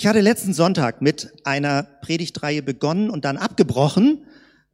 Ich 0.00 0.06
hatte 0.06 0.22
letzten 0.22 0.54
Sonntag 0.54 1.02
mit 1.02 1.30
einer 1.44 1.82
Predigtreihe 1.82 2.62
begonnen 2.62 3.10
und 3.10 3.26
dann 3.26 3.36
abgebrochen, 3.36 4.24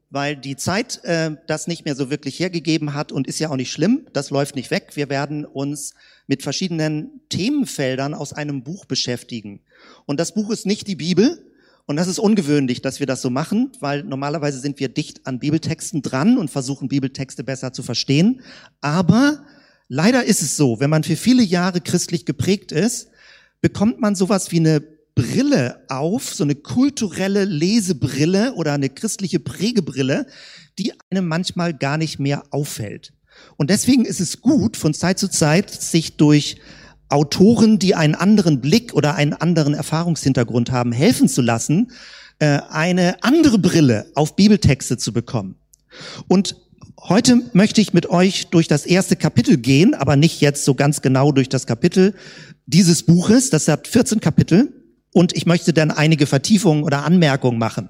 weil 0.08 0.36
die 0.36 0.54
Zeit 0.54 1.02
äh, 1.02 1.32
das 1.48 1.66
nicht 1.66 1.84
mehr 1.84 1.96
so 1.96 2.10
wirklich 2.10 2.38
hergegeben 2.38 2.94
hat 2.94 3.10
und 3.10 3.26
ist 3.26 3.40
ja 3.40 3.50
auch 3.50 3.56
nicht 3.56 3.72
schlimm, 3.72 4.06
das 4.12 4.30
läuft 4.30 4.54
nicht 4.54 4.70
weg. 4.70 4.90
Wir 4.94 5.08
werden 5.08 5.44
uns 5.44 5.94
mit 6.28 6.44
verschiedenen 6.44 7.22
Themenfeldern 7.28 8.14
aus 8.14 8.34
einem 8.34 8.62
Buch 8.62 8.84
beschäftigen. 8.84 9.62
Und 10.04 10.20
das 10.20 10.32
Buch 10.32 10.48
ist 10.52 10.64
nicht 10.64 10.86
die 10.86 10.94
Bibel 10.94 11.44
und 11.86 11.96
das 11.96 12.06
ist 12.06 12.20
ungewöhnlich, 12.20 12.80
dass 12.80 13.00
wir 13.00 13.08
das 13.08 13.20
so 13.20 13.28
machen, 13.28 13.72
weil 13.80 14.04
normalerweise 14.04 14.60
sind 14.60 14.78
wir 14.78 14.90
dicht 14.90 15.26
an 15.26 15.40
Bibeltexten 15.40 16.02
dran 16.02 16.38
und 16.38 16.52
versuchen 16.52 16.86
Bibeltexte 16.86 17.42
besser 17.42 17.72
zu 17.72 17.82
verstehen. 17.82 18.42
Aber 18.80 19.44
leider 19.88 20.22
ist 20.22 20.42
es 20.42 20.56
so, 20.56 20.78
wenn 20.78 20.90
man 20.90 21.02
für 21.02 21.16
viele 21.16 21.42
Jahre 21.42 21.80
christlich 21.80 22.26
geprägt 22.26 22.70
ist, 22.70 23.08
bekommt 23.60 24.00
man 24.00 24.14
sowas 24.14 24.52
wie 24.52 24.60
eine 24.60 24.95
Brille 25.16 25.82
auf, 25.88 26.32
so 26.34 26.44
eine 26.44 26.54
kulturelle 26.54 27.44
Lesebrille 27.44 28.52
oder 28.54 28.74
eine 28.74 28.90
christliche 28.90 29.40
Prägebrille, 29.40 30.26
die 30.78 30.92
einem 31.10 31.26
manchmal 31.26 31.74
gar 31.74 31.96
nicht 31.96 32.20
mehr 32.20 32.44
auffällt. 32.50 33.14
Und 33.56 33.70
deswegen 33.70 34.04
ist 34.04 34.20
es 34.20 34.40
gut, 34.40 34.76
von 34.76 34.94
Zeit 34.94 35.18
zu 35.18 35.28
Zeit 35.28 35.70
sich 35.70 36.16
durch 36.16 36.58
Autoren, 37.08 37.78
die 37.78 37.94
einen 37.94 38.14
anderen 38.14 38.60
Blick 38.60 38.92
oder 38.92 39.14
einen 39.14 39.32
anderen 39.32 39.74
Erfahrungshintergrund 39.74 40.70
haben, 40.70 40.92
helfen 40.92 41.28
zu 41.28 41.40
lassen, 41.40 41.92
äh, 42.38 42.60
eine 42.68 43.22
andere 43.22 43.58
Brille 43.58 44.10
auf 44.14 44.36
Bibeltexte 44.36 44.98
zu 44.98 45.14
bekommen. 45.14 45.56
Und 46.28 46.56
heute 47.00 47.40
möchte 47.54 47.80
ich 47.80 47.94
mit 47.94 48.10
euch 48.10 48.48
durch 48.48 48.68
das 48.68 48.84
erste 48.84 49.16
Kapitel 49.16 49.56
gehen, 49.56 49.94
aber 49.94 50.16
nicht 50.16 50.42
jetzt 50.42 50.64
so 50.64 50.74
ganz 50.74 51.00
genau 51.00 51.32
durch 51.32 51.48
das 51.48 51.66
Kapitel 51.66 52.14
dieses 52.66 53.04
Buches. 53.04 53.48
Das 53.48 53.68
hat 53.68 53.88
14 53.88 54.20
Kapitel 54.20 54.75
und 55.16 55.34
ich 55.34 55.46
möchte 55.46 55.72
dann 55.72 55.90
einige 55.90 56.26
Vertiefungen 56.26 56.84
oder 56.84 57.06
Anmerkungen 57.06 57.58
machen. 57.58 57.88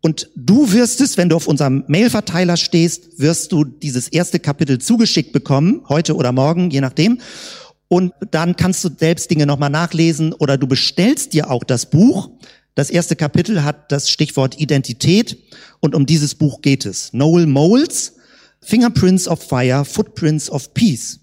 Und 0.00 0.28
du 0.34 0.72
wirst 0.72 1.00
es, 1.00 1.16
wenn 1.16 1.28
du 1.28 1.36
auf 1.36 1.46
unserem 1.46 1.84
Mailverteiler 1.86 2.56
stehst, 2.56 3.20
wirst 3.20 3.52
du 3.52 3.62
dieses 3.62 4.08
erste 4.08 4.40
Kapitel 4.40 4.78
zugeschickt 4.78 5.32
bekommen, 5.32 5.82
heute 5.88 6.16
oder 6.16 6.32
morgen, 6.32 6.72
je 6.72 6.80
nachdem. 6.80 7.20
Und 7.86 8.12
dann 8.32 8.56
kannst 8.56 8.82
du 8.82 8.90
selbst 8.98 9.30
Dinge 9.30 9.46
nochmal 9.46 9.70
nachlesen 9.70 10.32
oder 10.32 10.58
du 10.58 10.66
bestellst 10.66 11.32
dir 11.32 11.48
auch 11.48 11.62
das 11.62 11.88
Buch. 11.88 12.30
Das 12.74 12.90
erste 12.90 13.14
Kapitel 13.14 13.62
hat 13.62 13.92
das 13.92 14.10
Stichwort 14.10 14.58
Identität 14.58 15.38
und 15.78 15.94
um 15.94 16.06
dieses 16.06 16.34
Buch 16.34 16.60
geht 16.60 16.86
es. 16.86 17.12
Noel 17.12 17.46
Moles, 17.46 18.14
Fingerprints 18.62 19.28
of 19.28 19.40
Fire, 19.40 19.84
Footprints 19.84 20.50
of 20.50 20.74
Peace. 20.74 21.20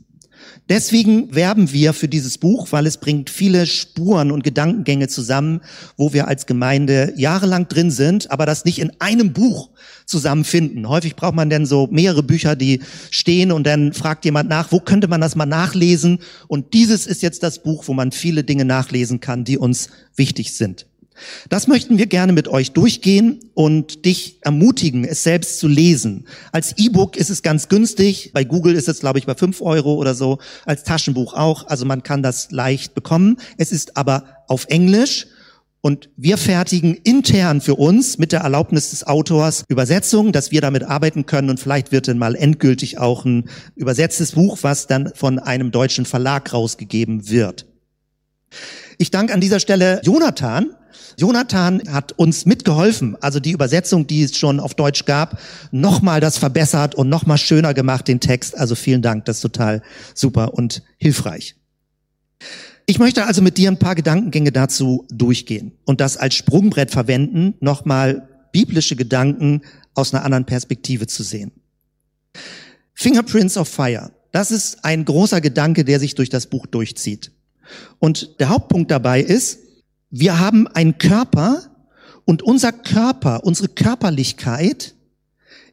Deswegen 0.70 1.34
werben 1.34 1.72
wir 1.72 1.94
für 1.94 2.08
dieses 2.08 2.38
Buch, 2.38 2.68
weil 2.72 2.86
es 2.86 2.98
bringt 2.98 3.30
viele 3.30 3.66
Spuren 3.66 4.32
und 4.32 4.44
Gedankengänge 4.44 5.08
zusammen, 5.08 5.62
wo 5.98 6.14
wir 6.14 6.28
als 6.28 6.46
Gemeinde 6.46 7.14
jahrelang 7.16 7.68
drin 7.68 7.92
sind, 7.92 8.30
aber 8.32 8.46
das 8.46 8.66
nicht 8.66 8.80
in 8.80 8.92
einem 9.00 9.34
Buch 9.34 9.70
zusammenfinden. 10.06 10.90
Häufig 10.90 11.16
braucht 11.16 11.36
man 11.36 11.50
dann 11.50 11.66
so 11.66 11.88
mehrere 11.92 12.24
Bücher, 12.24 12.56
die 12.56 12.82
stehen 13.12 13.52
und 13.52 13.66
dann 13.66 13.94
fragt 13.94 14.26
jemand 14.26 14.50
nach, 14.50 14.72
wo 14.72 14.80
könnte 14.80 15.08
man 15.08 15.22
das 15.22 15.36
mal 15.36 15.46
nachlesen? 15.46 16.20
Und 16.48 16.74
dieses 16.74 17.08
ist 17.08 17.22
jetzt 17.22 17.44
das 17.44 17.64
Buch, 17.64 17.88
wo 17.88 17.94
man 17.94 18.12
viele 18.12 18.44
Dinge 18.44 18.66
nachlesen 18.66 19.20
kann, 19.20 19.44
die 19.44 19.58
uns 19.58 19.90
wichtig 20.16 20.54
sind. 20.54 20.89
Das 21.50 21.68
möchten 21.68 21.98
wir 21.98 22.08
gerne 22.08 22.34
mit 22.34 22.48
euch 22.48 22.72
durchgehen 22.72 23.40
und 23.54 24.06
dich 24.06 24.38
ermutigen, 24.42 25.04
es 25.04 25.24
selbst 25.24 25.60
zu 25.60 25.68
lesen. 25.68 26.28
Als 26.52 26.78
E-Book 26.78 27.18
ist 27.18 27.30
es 27.30 27.42
ganz 27.42 27.70
günstig. 27.70 28.32
Bei 28.34 28.44
Google 28.44 28.76
ist 28.76 28.88
es, 28.88 29.00
glaube 29.00 29.20
ich, 29.20 29.26
bei 29.26 29.36
fünf 29.36 29.62
Euro 29.62 29.96
oder 29.96 30.16
so. 30.16 30.40
Als 30.66 30.84
Taschenbuch 30.84 31.34
auch. 31.34 31.68
Also 31.68 31.86
man 31.86 32.04
kann 32.04 32.24
das 32.24 32.52
leicht 32.52 32.94
bekommen. 32.94 33.38
Es 33.58 33.72
ist 33.72 33.98
aber 33.98 34.26
auf 34.48 34.66
Englisch. 34.66 35.28
Und 35.82 36.10
wir 36.18 36.38
fertigen 36.38 36.94
intern 36.94 37.62
für 37.62 37.76
uns 37.76 38.18
mit 38.18 38.34
der 38.34 38.42
Erlaubnis 38.42 38.90
des 38.90 39.08
Autors 39.08 39.64
Übersetzungen, 39.70 40.34
dass 40.34 40.52
wir 40.52 40.60
damit 40.60 40.84
arbeiten 40.84 41.26
können. 41.26 41.50
Und 41.50 41.60
vielleicht 41.60 41.94
wird 41.94 42.10
dann 42.10 42.18
mal 42.18 42.36
endgültig 42.36 42.98
auch 42.98 43.24
ein 43.24 43.50
übersetztes 43.76 44.34
Buch, 44.34 44.58
was 44.62 44.88
dann 44.88 45.14
von 45.16 45.40
einem 45.40 45.72
deutschen 45.72 46.06
Verlag 46.06 46.52
rausgegeben 46.52 47.30
wird. 47.30 47.66
Ich 48.98 49.12
danke 49.12 49.34
an 49.34 49.40
dieser 49.40 49.62
Stelle 49.62 50.02
Jonathan, 50.04 50.76
Jonathan 51.18 51.82
hat 51.92 52.14
uns 52.14 52.46
mitgeholfen, 52.46 53.18
also 53.22 53.40
die 53.40 53.52
Übersetzung, 53.52 54.08
die 54.08 54.24
es 54.24 54.38
schon 54.38 54.60
auf 54.60 54.74
Deutsch 54.74 55.06
gab, 55.06 55.40
nochmal 55.72 56.20
das 56.20 56.38
verbessert 56.38 56.96
und 56.96 57.10
nochmal 57.10 57.38
schöner 57.38 57.74
gemacht, 57.74 58.08
den 58.08 58.20
Text. 58.20 58.58
Also 58.58 58.76
vielen 58.76 59.02
Dank, 59.02 59.26
das 59.26 59.38
ist 59.38 59.42
total 59.42 59.82
super 60.14 60.54
und 60.54 60.84
hilfreich. 60.98 61.56
Ich 62.86 62.98
möchte 62.98 63.26
also 63.26 63.42
mit 63.42 63.58
dir 63.58 63.70
ein 63.70 63.78
paar 63.78 63.96
Gedankengänge 63.96 64.52
dazu 64.52 65.06
durchgehen 65.12 65.74
und 65.86 66.02
das 66.02 66.18
als 66.18 66.36
Sprungbrett 66.36 66.90
verwenden, 66.90 67.54
nochmal 67.60 68.28
biblische 68.52 68.96
Gedanken 68.96 69.62
aus 69.94 70.14
einer 70.14 70.26
anderen 70.26 70.46
Perspektive 70.46 71.06
zu 71.06 71.24
sehen. 71.24 71.52
Fingerprints 72.94 73.58
of 73.58 73.68
Fire. 73.68 74.12
Das 74.32 74.52
ist 74.52 74.84
ein 74.84 75.06
großer 75.06 75.42
Gedanke, 75.42 75.86
der 75.86 76.00
sich 76.00 76.16
durch 76.16 76.30
das 76.30 76.48
Buch 76.48 76.66
durchzieht. 76.66 77.32
Und 78.00 78.40
der 78.40 78.50
Hauptpunkt 78.50 78.92
dabei 78.92 79.22
ist, 79.22 79.60
wir 80.10 80.40
haben 80.40 80.68
einen 80.68 80.98
Körper 80.98 81.64
und 82.26 82.42
unser 82.42 82.72
Körper, 82.72 83.44
unsere 83.44 83.70
Körperlichkeit 83.70 84.96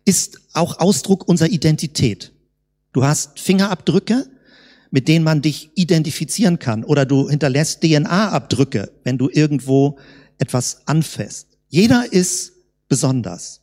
ist 0.05 0.41
auch 0.53 0.79
Ausdruck 0.79 1.29
unserer 1.29 1.49
Identität. 1.49 2.33
Du 2.93 3.05
hast 3.05 3.41
Fingerabdrücke, 3.41 4.27
mit 4.91 5.09
denen 5.09 5.25
man 5.25 5.43
dich 5.43 5.71
identifizieren 5.75 6.59
kann 6.59 6.85
oder 6.85 7.05
du 7.05 7.29
hinterlässt 7.29 7.83
DNA-Abdrücke, 7.83 8.93
wenn 9.05 9.19
du 9.19 9.29
irgendwo 9.31 9.99
etwas 10.39 10.87
anfasst. 10.87 11.49
Jeder 11.69 12.13
ist 12.13 12.53
besonders. 12.89 13.63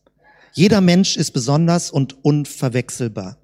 Jeder 0.54 0.82
Mensch 0.82 1.18
ist 1.18 1.32
besonders 1.32 1.90
und 1.90 2.24
unverwechselbar. 2.24 3.38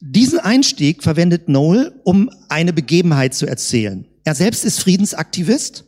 Diesen 0.00 0.38
Einstieg 0.38 1.02
verwendet 1.02 1.48
Noel, 1.48 1.92
um 2.04 2.30
eine 2.48 2.72
Begebenheit 2.72 3.34
zu 3.34 3.46
erzählen. 3.46 4.06
Er 4.24 4.34
selbst 4.34 4.64
ist 4.64 4.80
Friedensaktivist 4.80 5.87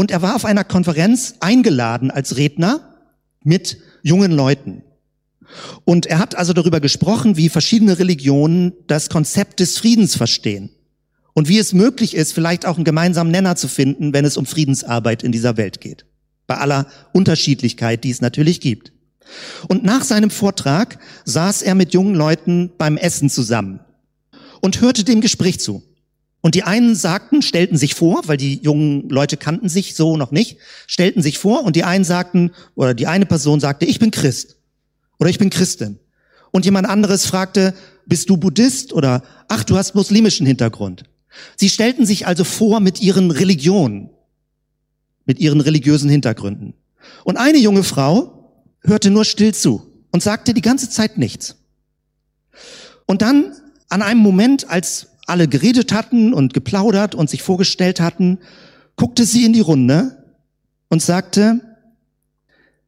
und 0.00 0.10
er 0.10 0.22
war 0.22 0.34
auf 0.34 0.46
einer 0.46 0.64
Konferenz 0.64 1.34
eingeladen 1.40 2.10
als 2.10 2.38
Redner 2.38 2.96
mit 3.44 3.76
jungen 4.02 4.32
Leuten. 4.32 4.82
Und 5.84 6.06
er 6.06 6.18
hat 6.18 6.34
also 6.36 6.54
darüber 6.54 6.80
gesprochen, 6.80 7.36
wie 7.36 7.50
verschiedene 7.50 7.98
Religionen 7.98 8.72
das 8.86 9.10
Konzept 9.10 9.60
des 9.60 9.76
Friedens 9.76 10.16
verstehen. 10.16 10.70
Und 11.34 11.48
wie 11.48 11.58
es 11.58 11.74
möglich 11.74 12.14
ist, 12.14 12.32
vielleicht 12.32 12.64
auch 12.64 12.76
einen 12.76 12.86
gemeinsamen 12.86 13.30
Nenner 13.30 13.56
zu 13.56 13.68
finden, 13.68 14.14
wenn 14.14 14.24
es 14.24 14.38
um 14.38 14.46
Friedensarbeit 14.46 15.22
in 15.22 15.32
dieser 15.32 15.58
Welt 15.58 15.82
geht. 15.82 16.06
Bei 16.46 16.56
aller 16.56 16.86
Unterschiedlichkeit, 17.12 18.02
die 18.02 18.10
es 18.10 18.22
natürlich 18.22 18.62
gibt. 18.62 18.94
Und 19.68 19.84
nach 19.84 20.02
seinem 20.02 20.30
Vortrag 20.30 20.98
saß 21.26 21.60
er 21.60 21.74
mit 21.74 21.92
jungen 21.92 22.14
Leuten 22.14 22.70
beim 22.78 22.96
Essen 22.96 23.28
zusammen 23.28 23.80
und 24.62 24.80
hörte 24.80 25.04
dem 25.04 25.20
Gespräch 25.20 25.60
zu. 25.60 25.82
Und 26.42 26.54
die 26.54 26.62
einen 26.62 26.94
sagten, 26.94 27.42
stellten 27.42 27.76
sich 27.76 27.94
vor, 27.94 28.22
weil 28.26 28.38
die 28.38 28.60
jungen 28.62 29.08
Leute 29.10 29.36
kannten 29.36 29.68
sich 29.68 29.94
so 29.94 30.16
noch 30.16 30.30
nicht, 30.30 30.58
stellten 30.86 31.22
sich 31.22 31.38
vor 31.38 31.64
und 31.64 31.76
die 31.76 31.84
einen 31.84 32.04
sagten, 32.04 32.52
oder 32.74 32.94
die 32.94 33.06
eine 33.06 33.26
Person 33.26 33.60
sagte, 33.60 33.84
ich 33.84 33.98
bin 33.98 34.10
Christ 34.10 34.56
oder 35.18 35.28
ich 35.28 35.38
bin 35.38 35.50
Christin. 35.50 35.98
Und 36.50 36.64
jemand 36.64 36.88
anderes 36.88 37.26
fragte, 37.26 37.74
bist 38.06 38.30
du 38.30 38.36
Buddhist 38.38 38.92
oder 38.92 39.22
ach, 39.48 39.64
du 39.64 39.76
hast 39.76 39.94
muslimischen 39.94 40.46
Hintergrund. 40.46 41.04
Sie 41.56 41.68
stellten 41.68 42.06
sich 42.06 42.26
also 42.26 42.44
vor 42.44 42.80
mit 42.80 43.00
ihren 43.00 43.30
Religionen, 43.30 44.10
mit 45.26 45.38
ihren 45.38 45.60
religiösen 45.60 46.10
Hintergründen. 46.10 46.74
Und 47.24 47.36
eine 47.36 47.58
junge 47.58 47.84
Frau 47.84 48.52
hörte 48.82 49.10
nur 49.10 49.24
still 49.24 49.54
zu 49.54 49.86
und 50.10 50.22
sagte 50.22 50.54
die 50.54 50.62
ganze 50.62 50.90
Zeit 50.90 51.18
nichts. 51.18 51.56
Und 53.06 53.22
dann 53.22 53.52
an 53.88 54.02
einem 54.02 54.20
Moment, 54.20 54.70
als 54.70 55.09
alle 55.30 55.48
geredet 55.48 55.92
hatten 55.92 56.34
und 56.34 56.54
geplaudert 56.54 57.14
und 57.14 57.30
sich 57.30 57.42
vorgestellt 57.42 58.00
hatten, 58.00 58.38
guckte 58.96 59.24
sie 59.24 59.44
in 59.44 59.52
die 59.52 59.60
Runde 59.60 60.24
und 60.88 61.00
sagte, 61.00 61.60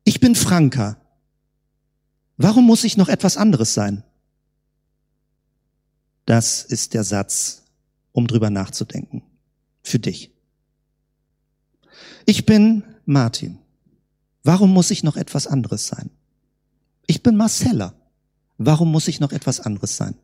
ich 0.04 0.20
bin 0.20 0.34
Franka. 0.34 0.96
Warum 2.36 2.66
muss 2.66 2.84
ich 2.84 2.96
noch 2.96 3.08
etwas 3.08 3.36
anderes 3.36 3.72
sein? 3.72 4.02
Das 6.26 6.64
ist 6.64 6.94
der 6.94 7.04
Satz, 7.04 7.62
um 8.12 8.26
drüber 8.26 8.50
nachzudenken. 8.50 9.22
Für 9.82 9.98
dich. 9.98 10.32
Ich 12.26 12.46
bin 12.46 12.84
Martin. 13.04 13.58
Warum 14.44 14.72
muss 14.72 14.90
ich 14.90 15.02
noch 15.02 15.16
etwas 15.16 15.46
anderes 15.46 15.86
sein? 15.86 16.10
Ich 17.06 17.22
bin 17.22 17.36
Marcella. 17.36 17.94
Warum 18.58 18.90
muss 18.90 19.08
ich 19.08 19.20
noch 19.20 19.32
etwas 19.32 19.60
anderes 19.60 19.96
sein? 19.96 20.14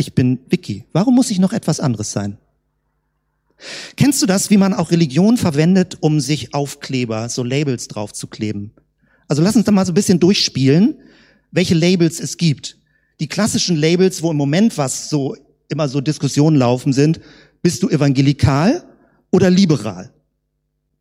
Ich 0.00 0.14
bin 0.14 0.38
Vicky. 0.48 0.86
Warum 0.94 1.14
muss 1.14 1.30
ich 1.30 1.38
noch 1.38 1.52
etwas 1.52 1.78
anderes 1.78 2.10
sein? 2.10 2.38
Kennst 3.98 4.22
du 4.22 4.26
das, 4.26 4.48
wie 4.48 4.56
man 4.56 4.72
auch 4.72 4.90
Religion 4.90 5.36
verwendet, 5.36 5.98
um 6.00 6.20
sich 6.20 6.54
Aufkleber, 6.54 7.28
so 7.28 7.44
Labels 7.44 7.86
draufzukleben? 7.86 8.72
Also 9.28 9.42
lass 9.42 9.56
uns 9.56 9.66
da 9.66 9.72
mal 9.72 9.84
so 9.84 9.92
ein 9.92 9.94
bisschen 9.94 10.18
durchspielen, 10.18 10.94
welche 11.50 11.74
Labels 11.74 12.18
es 12.18 12.38
gibt. 12.38 12.78
Die 13.20 13.28
klassischen 13.28 13.76
Labels, 13.76 14.22
wo 14.22 14.30
im 14.30 14.38
Moment 14.38 14.78
was 14.78 15.10
so 15.10 15.36
immer 15.68 15.86
so 15.86 16.00
Diskussionen 16.00 16.56
laufen 16.56 16.94
sind, 16.94 17.20
bist 17.60 17.82
du 17.82 17.90
evangelikal 17.90 18.82
oder 19.30 19.50
liberal? 19.50 20.14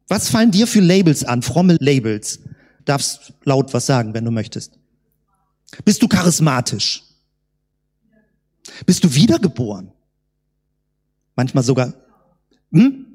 Was 0.09 0.27
fallen 0.27 0.51
dir 0.51 0.67
für 0.67 0.81
Labels 0.81 1.23
an, 1.23 1.41
fromme 1.41 1.77
Labels? 1.79 2.41
Darfst 2.83 3.31
laut 3.45 3.73
was 3.73 3.85
sagen, 3.85 4.13
wenn 4.13 4.25
du 4.25 4.31
möchtest. 4.31 4.77
Bist 5.85 6.03
du 6.03 6.09
charismatisch? 6.09 7.08
Bist 8.85 9.03
du 9.03 9.13
wiedergeboren? 9.13 9.91
Manchmal 11.35 11.63
sogar 11.63 11.93
hm? 12.71 13.05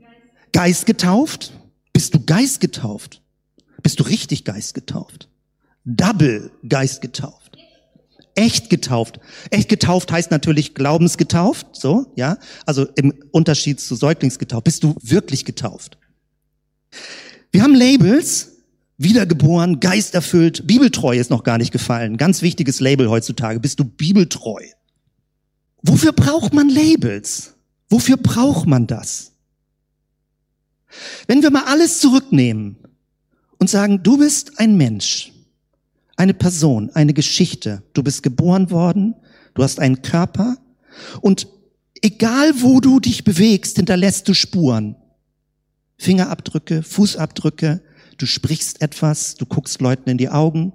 Geist 0.52 0.86
getauft? 0.86 1.52
Bist 1.92 2.14
du 2.14 2.24
Geist 2.24 2.60
getauft? 2.60 3.22
Bist 3.82 4.00
du 4.00 4.04
richtig 4.04 4.44
Geist 4.44 4.74
getauft? 4.74 5.28
Double 5.84 6.50
Geist 6.68 7.00
getauft. 7.02 7.58
Echt 8.34 8.68
getauft. 8.68 9.20
Echt 9.50 9.68
getauft 9.68 10.10
heißt 10.10 10.30
natürlich 10.30 10.74
glaubensgetauft, 10.74 11.66
so, 11.72 12.12
ja? 12.16 12.38
Also 12.66 12.86
im 12.96 13.14
Unterschied 13.30 13.80
zu 13.80 13.94
Säuglingsgetauft. 13.94 14.64
Bist 14.64 14.82
du 14.82 14.96
wirklich 15.02 15.44
getauft? 15.44 15.98
Wir 17.52 17.62
haben 17.62 17.74
Labels, 17.74 18.62
wiedergeboren, 18.96 19.78
geisterfüllt, 19.78 20.66
bibeltreu 20.66 21.16
ist 21.16 21.30
noch 21.30 21.44
gar 21.44 21.58
nicht 21.58 21.70
gefallen. 21.70 22.16
Ganz 22.16 22.42
wichtiges 22.42 22.80
Label 22.80 23.08
heutzutage. 23.08 23.60
Bist 23.60 23.78
du 23.78 23.84
bibeltreu? 23.84 24.64
Wofür 25.86 26.12
braucht 26.12 26.54
man 26.54 26.70
Labels? 26.70 27.54
Wofür 27.90 28.16
braucht 28.16 28.66
man 28.66 28.86
das? 28.86 29.32
Wenn 31.26 31.42
wir 31.42 31.50
mal 31.50 31.64
alles 31.64 32.00
zurücknehmen 32.00 32.76
und 33.58 33.68
sagen, 33.68 34.02
du 34.02 34.16
bist 34.16 34.58
ein 34.58 34.78
Mensch, 34.78 35.32
eine 36.16 36.32
Person, 36.32 36.90
eine 36.94 37.12
Geschichte, 37.12 37.82
du 37.92 38.02
bist 38.02 38.22
geboren 38.22 38.70
worden, 38.70 39.14
du 39.52 39.62
hast 39.62 39.78
einen 39.78 40.00
Körper 40.00 40.56
und 41.20 41.48
egal 42.00 42.62
wo 42.62 42.80
du 42.80 42.98
dich 42.98 43.24
bewegst, 43.24 43.76
hinterlässt 43.76 44.26
du 44.26 44.32
Spuren. 44.34 44.96
Fingerabdrücke, 45.98 46.82
Fußabdrücke, 46.82 47.82
du 48.16 48.26
sprichst 48.26 48.80
etwas, 48.80 49.34
du 49.34 49.44
guckst 49.44 49.82
Leuten 49.82 50.08
in 50.08 50.18
die 50.18 50.30
Augen, 50.30 50.72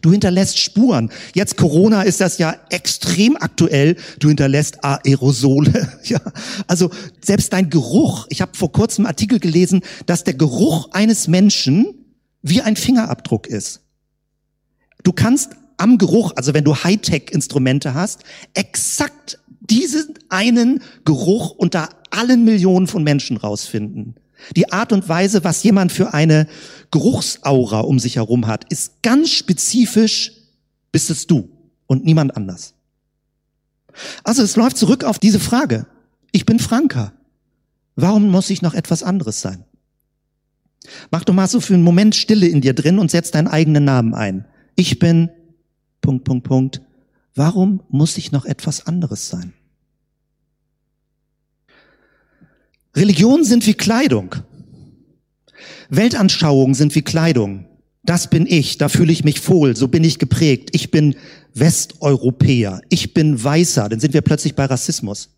du 0.00 0.10
hinterlässt 0.12 0.58
Spuren. 0.58 1.10
Jetzt 1.34 1.56
Corona 1.56 2.02
ist 2.02 2.20
das 2.20 2.38
ja 2.38 2.56
extrem 2.70 3.36
aktuell, 3.36 3.96
du 4.18 4.28
hinterlässt 4.28 4.84
Aerosole. 4.84 5.88
Ja, 6.04 6.20
also 6.66 6.90
selbst 7.24 7.52
dein 7.52 7.70
Geruch, 7.70 8.26
ich 8.28 8.42
habe 8.42 8.56
vor 8.56 8.72
kurzem 8.72 9.06
einen 9.06 9.12
Artikel 9.12 9.38
gelesen, 9.38 9.82
dass 10.06 10.24
der 10.24 10.34
Geruch 10.34 10.90
eines 10.90 11.28
Menschen 11.28 11.94
wie 12.42 12.60
ein 12.60 12.76
Fingerabdruck 12.76 13.46
ist. 13.46 13.80
Du 15.04 15.12
kannst 15.12 15.50
am 15.76 15.98
Geruch, 15.98 16.32
also 16.36 16.54
wenn 16.54 16.64
du 16.64 16.74
Hightech-Instrumente 16.74 17.94
hast, 17.94 18.24
exakt 18.54 19.38
diesen 19.60 20.14
einen 20.28 20.82
Geruch 21.04 21.50
unter 21.50 21.88
allen 22.10 22.44
Millionen 22.44 22.86
von 22.86 23.04
Menschen 23.04 23.36
rausfinden. 23.36 24.16
Die 24.56 24.72
Art 24.72 24.92
und 24.92 25.08
Weise, 25.08 25.44
was 25.44 25.62
jemand 25.62 25.92
für 25.92 26.14
eine 26.14 26.46
Geruchsaura 26.90 27.80
um 27.80 27.98
sich 27.98 28.16
herum 28.16 28.46
hat, 28.46 28.70
ist 28.70 29.02
ganz 29.02 29.30
spezifisch, 29.30 30.32
bist 30.90 31.10
es 31.10 31.26
du 31.26 31.48
und 31.86 32.04
niemand 32.04 32.36
anders. 32.36 32.74
Also 34.24 34.42
es 34.42 34.56
läuft 34.56 34.76
zurück 34.76 35.04
auf 35.04 35.18
diese 35.18 35.40
Frage. 35.40 35.86
Ich 36.32 36.46
bin 36.46 36.58
Franka. 36.58 37.12
Warum 37.94 38.30
muss 38.30 38.50
ich 38.50 38.62
noch 38.62 38.74
etwas 38.74 39.02
anderes 39.02 39.40
sein? 39.40 39.64
Mach 41.10 41.24
doch 41.24 41.34
mal 41.34 41.46
so 41.46 41.60
für 41.60 41.74
einen 41.74 41.82
Moment 41.82 42.14
Stille 42.14 42.46
in 42.46 42.60
dir 42.60 42.74
drin 42.74 42.98
und 42.98 43.10
setz 43.10 43.30
deinen 43.30 43.48
eigenen 43.48 43.84
Namen 43.84 44.14
ein. 44.14 44.46
Ich 44.74 44.98
bin 44.98 45.30
Punkt, 46.00 46.24
Punkt, 46.24 46.46
Punkt. 46.46 46.80
Warum 47.34 47.82
muss 47.88 48.16
ich 48.18 48.32
noch 48.32 48.44
etwas 48.44 48.86
anderes 48.86 49.28
sein? 49.28 49.52
Religion 52.94 53.44
sind 53.44 53.66
wie 53.66 53.74
Kleidung. 53.74 54.34
Weltanschauungen 55.88 56.74
sind 56.74 56.94
wie 56.94 57.02
Kleidung. 57.02 57.66
Das 58.04 58.28
bin 58.28 58.46
ich, 58.46 58.78
da 58.78 58.88
fühle 58.88 59.12
ich 59.12 59.24
mich 59.24 59.48
wohl, 59.48 59.76
so 59.76 59.88
bin 59.88 60.02
ich 60.02 60.18
geprägt. 60.18 60.70
Ich 60.72 60.90
bin 60.90 61.14
Westeuropäer, 61.54 62.80
ich 62.88 63.14
bin 63.14 63.42
Weißer, 63.42 63.88
dann 63.88 64.00
sind 64.00 64.12
wir 64.12 64.22
plötzlich 64.22 64.54
bei 64.54 64.64
Rassismus. 64.64 65.30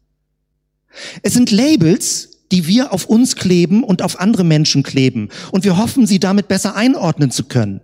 Es 1.22 1.34
sind 1.34 1.50
Labels, 1.50 2.30
die 2.52 2.66
wir 2.66 2.92
auf 2.92 3.06
uns 3.06 3.36
kleben 3.36 3.84
und 3.84 4.00
auf 4.00 4.20
andere 4.20 4.44
Menschen 4.44 4.82
kleben. 4.82 5.28
Und 5.50 5.64
wir 5.64 5.76
hoffen, 5.76 6.06
sie 6.06 6.20
damit 6.20 6.48
besser 6.48 6.76
einordnen 6.76 7.30
zu 7.30 7.44
können. 7.44 7.80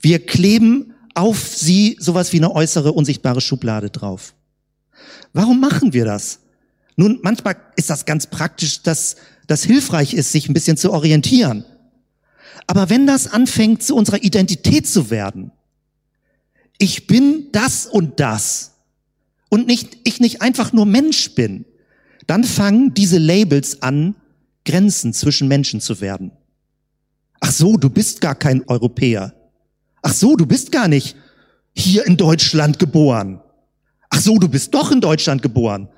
Wir 0.00 0.24
kleben 0.24 0.92
auf 1.14 1.48
sie 1.48 1.96
sowas 1.98 2.32
wie 2.32 2.38
eine 2.38 2.54
äußere, 2.54 2.92
unsichtbare 2.92 3.40
Schublade 3.40 3.90
drauf. 3.90 4.34
Warum 5.32 5.60
machen 5.60 5.92
wir 5.92 6.04
das? 6.04 6.41
Nun, 6.96 7.20
manchmal 7.22 7.56
ist 7.76 7.90
das 7.90 8.04
ganz 8.04 8.26
praktisch, 8.26 8.82
dass 8.82 9.16
das 9.46 9.64
hilfreich 9.64 10.14
ist, 10.14 10.32
sich 10.32 10.48
ein 10.48 10.54
bisschen 10.54 10.76
zu 10.76 10.92
orientieren. 10.92 11.64
Aber 12.66 12.90
wenn 12.90 13.06
das 13.06 13.26
anfängt, 13.26 13.82
zu 13.82 13.96
unserer 13.96 14.22
Identität 14.22 14.86
zu 14.86 15.10
werden, 15.10 15.52
ich 16.78 17.06
bin 17.06 17.48
das 17.52 17.86
und 17.86 18.20
das 18.20 18.72
und 19.48 19.66
nicht, 19.66 19.98
ich 20.04 20.20
nicht 20.20 20.42
einfach 20.42 20.72
nur 20.72 20.86
Mensch 20.86 21.34
bin, 21.34 21.64
dann 22.26 22.44
fangen 22.44 22.94
diese 22.94 23.18
Labels 23.18 23.82
an, 23.82 24.14
Grenzen 24.64 25.12
zwischen 25.12 25.48
Menschen 25.48 25.80
zu 25.80 26.00
werden. 26.00 26.32
Ach 27.40 27.50
so, 27.50 27.76
du 27.76 27.90
bist 27.90 28.20
gar 28.20 28.36
kein 28.36 28.66
Europäer. 28.68 29.34
Ach 30.02 30.12
so, 30.12 30.36
du 30.36 30.46
bist 30.46 30.70
gar 30.70 30.88
nicht 30.88 31.16
hier 31.74 32.06
in 32.06 32.16
Deutschland 32.16 32.78
geboren. 32.78 33.40
Ach 34.10 34.20
so, 34.20 34.38
du 34.38 34.48
bist 34.48 34.72
doch 34.74 34.92
in 34.92 35.00
Deutschland 35.00 35.42
geboren. 35.42 35.88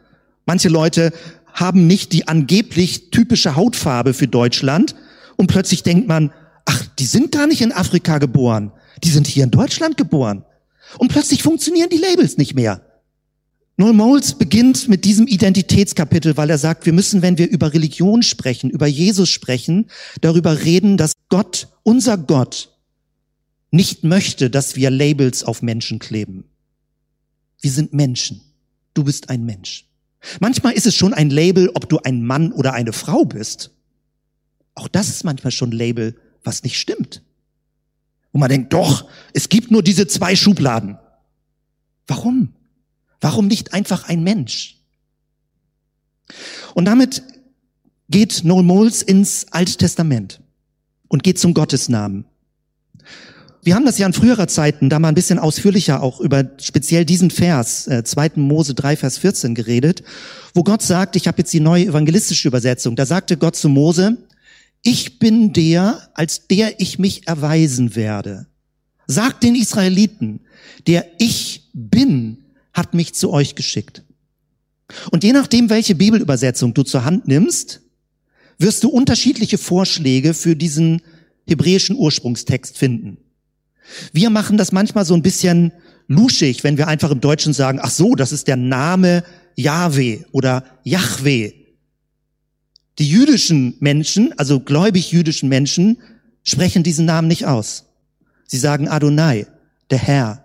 Manche 0.46 0.68
Leute 0.68 1.12
haben 1.52 1.86
nicht 1.86 2.12
die 2.12 2.28
angeblich 2.28 3.10
typische 3.10 3.56
Hautfarbe 3.56 4.14
für 4.14 4.28
Deutschland 4.28 4.94
und 5.36 5.46
plötzlich 5.46 5.82
denkt 5.82 6.08
man, 6.08 6.32
ach, 6.64 6.84
die 6.98 7.06
sind 7.06 7.32
gar 7.32 7.46
nicht 7.46 7.62
in 7.62 7.72
Afrika 7.72 8.18
geboren, 8.18 8.72
die 9.02 9.10
sind 9.10 9.26
hier 9.26 9.44
in 9.44 9.50
Deutschland 9.50 9.96
geboren. 9.96 10.44
Und 10.98 11.08
plötzlich 11.08 11.42
funktionieren 11.42 11.88
die 11.90 11.98
Labels 11.98 12.36
nicht 12.36 12.54
mehr. 12.54 12.82
Noel 13.76 13.92
Moles 13.92 14.34
beginnt 14.34 14.88
mit 14.88 15.04
diesem 15.04 15.26
Identitätskapitel, 15.26 16.36
weil 16.36 16.50
er 16.50 16.58
sagt, 16.58 16.86
wir 16.86 16.92
müssen, 16.92 17.22
wenn 17.22 17.38
wir 17.38 17.50
über 17.50 17.72
Religion 17.72 18.22
sprechen, 18.22 18.70
über 18.70 18.86
Jesus 18.86 19.30
sprechen, 19.30 19.90
darüber 20.20 20.64
reden, 20.64 20.96
dass 20.96 21.14
Gott, 21.28 21.68
unser 21.82 22.16
Gott, 22.16 22.70
nicht 23.72 24.04
möchte, 24.04 24.50
dass 24.50 24.76
wir 24.76 24.90
Labels 24.90 25.42
auf 25.42 25.60
Menschen 25.60 25.98
kleben. 25.98 26.44
Wir 27.60 27.72
sind 27.72 27.92
Menschen. 27.92 28.40
Du 28.94 29.02
bist 29.02 29.28
ein 29.28 29.44
Mensch. 29.44 29.88
Manchmal 30.40 30.72
ist 30.74 30.86
es 30.86 30.94
schon 30.94 31.14
ein 31.14 31.30
Label, 31.30 31.70
ob 31.74 31.88
du 31.88 31.98
ein 31.98 32.24
Mann 32.24 32.52
oder 32.52 32.72
eine 32.72 32.92
Frau 32.92 33.24
bist. 33.24 33.70
Auch 34.74 34.88
das 34.88 35.08
ist 35.08 35.24
manchmal 35.24 35.52
schon 35.52 35.70
ein 35.70 35.76
Label, 35.76 36.16
was 36.42 36.62
nicht 36.62 36.78
stimmt. 36.78 37.22
Und 38.32 38.40
man 38.40 38.48
denkt, 38.48 38.72
doch, 38.72 39.08
es 39.32 39.48
gibt 39.48 39.70
nur 39.70 39.82
diese 39.82 40.06
zwei 40.06 40.34
Schubladen. 40.34 40.98
Warum? 42.06 42.54
Warum 43.20 43.46
nicht 43.46 43.72
einfach 43.72 44.08
ein 44.08 44.24
Mensch? 44.24 44.80
Und 46.74 46.86
damit 46.86 47.22
geht 48.08 48.42
Noel 48.44 48.64
Moles 48.64 49.02
ins 49.02 49.46
Alte 49.52 49.76
Testament 49.76 50.40
und 51.08 51.22
geht 51.22 51.38
zum 51.38 51.54
Gottesnamen. 51.54 52.26
Wir 53.64 53.74
haben 53.74 53.86
das 53.86 53.96
ja 53.96 54.06
in 54.06 54.12
früherer 54.12 54.46
Zeiten 54.46 54.90
da 54.90 54.98
mal 54.98 55.08
ein 55.08 55.14
bisschen 55.14 55.38
ausführlicher 55.38 56.02
auch 56.02 56.20
über 56.20 56.44
speziell 56.60 57.06
diesen 57.06 57.30
Vers, 57.30 57.86
äh, 57.86 58.04
2. 58.04 58.32
Mose 58.36 58.74
3, 58.74 58.94
Vers 58.96 59.16
14 59.16 59.54
geredet, 59.54 60.02
wo 60.52 60.62
Gott 60.62 60.82
sagt, 60.82 61.16
ich 61.16 61.26
habe 61.26 61.38
jetzt 61.38 61.52
die 61.54 61.60
neue 61.60 61.86
evangelistische 61.86 62.46
Übersetzung, 62.46 62.94
da 62.94 63.06
sagte 63.06 63.38
Gott 63.38 63.56
zu 63.56 63.70
Mose, 63.70 64.18
ich 64.82 65.18
bin 65.18 65.54
der, 65.54 66.10
als 66.12 66.46
der 66.46 66.78
ich 66.78 66.98
mich 66.98 67.26
erweisen 67.26 67.96
werde. 67.96 68.46
Sagt 69.06 69.42
den 69.42 69.54
Israeliten, 69.54 70.40
der 70.86 71.06
ich 71.18 71.70
bin, 71.72 72.44
hat 72.74 72.92
mich 72.92 73.14
zu 73.14 73.30
euch 73.30 73.54
geschickt. 73.54 74.02
Und 75.10 75.24
je 75.24 75.32
nachdem, 75.32 75.70
welche 75.70 75.94
Bibelübersetzung 75.94 76.74
du 76.74 76.82
zur 76.82 77.06
Hand 77.06 77.28
nimmst, 77.28 77.80
wirst 78.58 78.84
du 78.84 78.90
unterschiedliche 78.90 79.56
Vorschläge 79.56 80.34
für 80.34 80.54
diesen 80.54 81.00
hebräischen 81.46 81.96
Ursprungstext 81.96 82.76
finden. 82.76 83.23
Wir 84.12 84.30
machen 84.30 84.56
das 84.56 84.72
manchmal 84.72 85.04
so 85.04 85.14
ein 85.14 85.22
bisschen 85.22 85.72
luschig, 86.06 86.64
wenn 86.64 86.76
wir 86.76 86.88
einfach 86.88 87.10
im 87.10 87.20
Deutschen 87.20 87.52
sagen, 87.52 87.78
ach 87.80 87.90
so, 87.90 88.14
das 88.14 88.32
ist 88.32 88.48
der 88.48 88.56
Name 88.56 89.24
Yahweh 89.56 90.24
oder 90.32 90.64
Yahweh. 90.82 91.52
Die 92.98 93.08
jüdischen 93.08 93.76
Menschen, 93.80 94.32
also 94.38 94.60
gläubig 94.60 95.12
jüdischen 95.12 95.48
Menschen, 95.48 95.98
sprechen 96.42 96.82
diesen 96.82 97.06
Namen 97.06 97.28
nicht 97.28 97.46
aus. 97.46 97.86
Sie 98.46 98.58
sagen 98.58 98.88
Adonai, 98.88 99.46
der 99.90 99.98
Herr. 99.98 100.44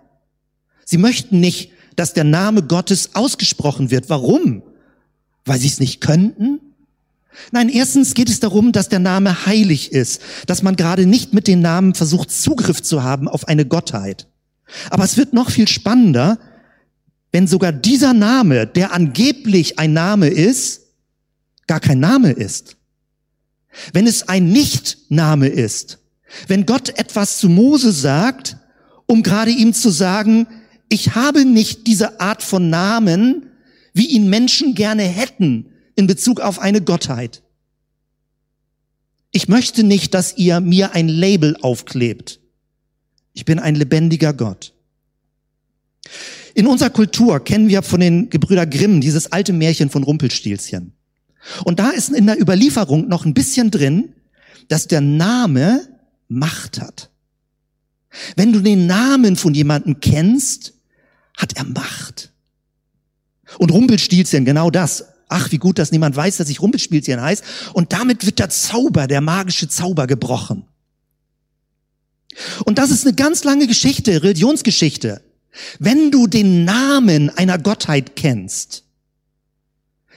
Sie 0.84 0.98
möchten 0.98 1.40
nicht, 1.40 1.70
dass 1.96 2.14
der 2.14 2.24
Name 2.24 2.62
Gottes 2.62 3.14
ausgesprochen 3.14 3.90
wird. 3.90 4.08
Warum? 4.08 4.62
Weil 5.44 5.58
sie 5.58 5.68
es 5.68 5.80
nicht 5.80 6.00
könnten? 6.00 6.60
Nein, 7.52 7.68
erstens 7.68 8.14
geht 8.14 8.28
es 8.28 8.40
darum, 8.40 8.72
dass 8.72 8.88
der 8.88 8.98
Name 8.98 9.46
heilig 9.46 9.92
ist, 9.92 10.20
dass 10.46 10.62
man 10.62 10.76
gerade 10.76 11.06
nicht 11.06 11.32
mit 11.32 11.46
den 11.46 11.60
Namen 11.60 11.94
versucht, 11.94 12.30
Zugriff 12.30 12.82
zu 12.82 13.02
haben 13.02 13.28
auf 13.28 13.48
eine 13.48 13.64
Gottheit. 13.64 14.26
Aber 14.90 15.04
es 15.04 15.16
wird 15.16 15.32
noch 15.32 15.50
viel 15.50 15.68
spannender, 15.68 16.38
wenn 17.32 17.46
sogar 17.46 17.72
dieser 17.72 18.12
Name, 18.12 18.66
der 18.66 18.92
angeblich 18.92 19.78
ein 19.78 19.92
Name 19.92 20.28
ist, 20.28 20.82
gar 21.66 21.80
kein 21.80 22.00
Name 22.00 22.32
ist. 22.32 22.76
wenn 23.92 24.08
es 24.08 24.28
ein 24.28 24.50
Nichtname 24.50 25.46
ist, 25.46 25.98
wenn 26.48 26.66
Gott 26.66 26.98
etwas 26.98 27.38
zu 27.38 27.48
Mose 27.48 27.92
sagt, 27.92 28.56
um 29.06 29.22
gerade 29.22 29.52
ihm 29.52 29.72
zu 29.72 29.90
sagen, 29.90 30.48
ich 30.88 31.14
habe 31.14 31.44
nicht 31.44 31.86
diese 31.86 32.20
Art 32.20 32.42
von 32.42 32.68
Namen, 32.68 33.46
wie 33.94 34.06
ihn 34.06 34.28
Menschen 34.28 34.74
gerne 34.74 35.04
hätten 35.04 35.69
in 36.00 36.06
Bezug 36.06 36.40
auf 36.40 36.58
eine 36.58 36.80
Gottheit. 36.80 37.42
Ich 39.32 39.48
möchte 39.48 39.84
nicht, 39.84 40.14
dass 40.14 40.36
ihr 40.36 40.60
mir 40.60 40.94
ein 40.94 41.08
Label 41.08 41.56
aufklebt. 41.60 42.40
Ich 43.34 43.44
bin 43.44 43.58
ein 43.58 43.76
lebendiger 43.76 44.32
Gott. 44.32 44.72
In 46.54 46.66
unserer 46.66 46.90
Kultur 46.90 47.44
kennen 47.44 47.68
wir 47.68 47.82
von 47.82 48.00
den 48.00 48.30
Gebrüder 48.30 48.66
Grimm 48.66 49.00
dieses 49.00 49.30
alte 49.30 49.52
Märchen 49.52 49.90
von 49.90 50.02
Rumpelstilzchen. 50.02 50.94
Und 51.64 51.78
da 51.78 51.90
ist 51.90 52.10
in 52.10 52.26
der 52.26 52.40
Überlieferung 52.40 53.06
noch 53.06 53.24
ein 53.24 53.34
bisschen 53.34 53.70
drin, 53.70 54.14
dass 54.68 54.88
der 54.88 55.02
Name 55.02 55.86
Macht 56.28 56.80
hat. 56.80 57.10
Wenn 58.36 58.52
du 58.52 58.60
den 58.60 58.86
Namen 58.86 59.36
von 59.36 59.52
jemandem 59.54 60.00
kennst, 60.00 60.72
hat 61.36 61.56
er 61.56 61.64
Macht. 61.64 62.32
Und 63.58 63.70
Rumpelstilzchen, 63.70 64.44
genau 64.44 64.70
das. 64.70 65.04
Ach, 65.32 65.52
wie 65.52 65.58
gut, 65.58 65.78
dass 65.78 65.92
niemand 65.92 66.16
weiß, 66.16 66.38
dass 66.38 66.48
ich 66.48 66.60
Rumpelstilzchen 66.60 67.20
heißt. 67.20 67.44
Und 67.72 67.92
damit 67.92 68.26
wird 68.26 68.40
der 68.40 68.50
Zauber, 68.50 69.06
der 69.06 69.20
magische 69.20 69.68
Zauber 69.68 70.08
gebrochen. 70.08 70.64
Und 72.64 72.78
das 72.78 72.90
ist 72.90 73.06
eine 73.06 73.14
ganz 73.14 73.44
lange 73.44 73.68
Geschichte, 73.68 74.24
Religionsgeschichte. 74.24 75.22
Wenn 75.78 76.10
du 76.10 76.26
den 76.26 76.64
Namen 76.64 77.30
einer 77.30 77.58
Gottheit 77.58 78.16
kennst, 78.16 78.84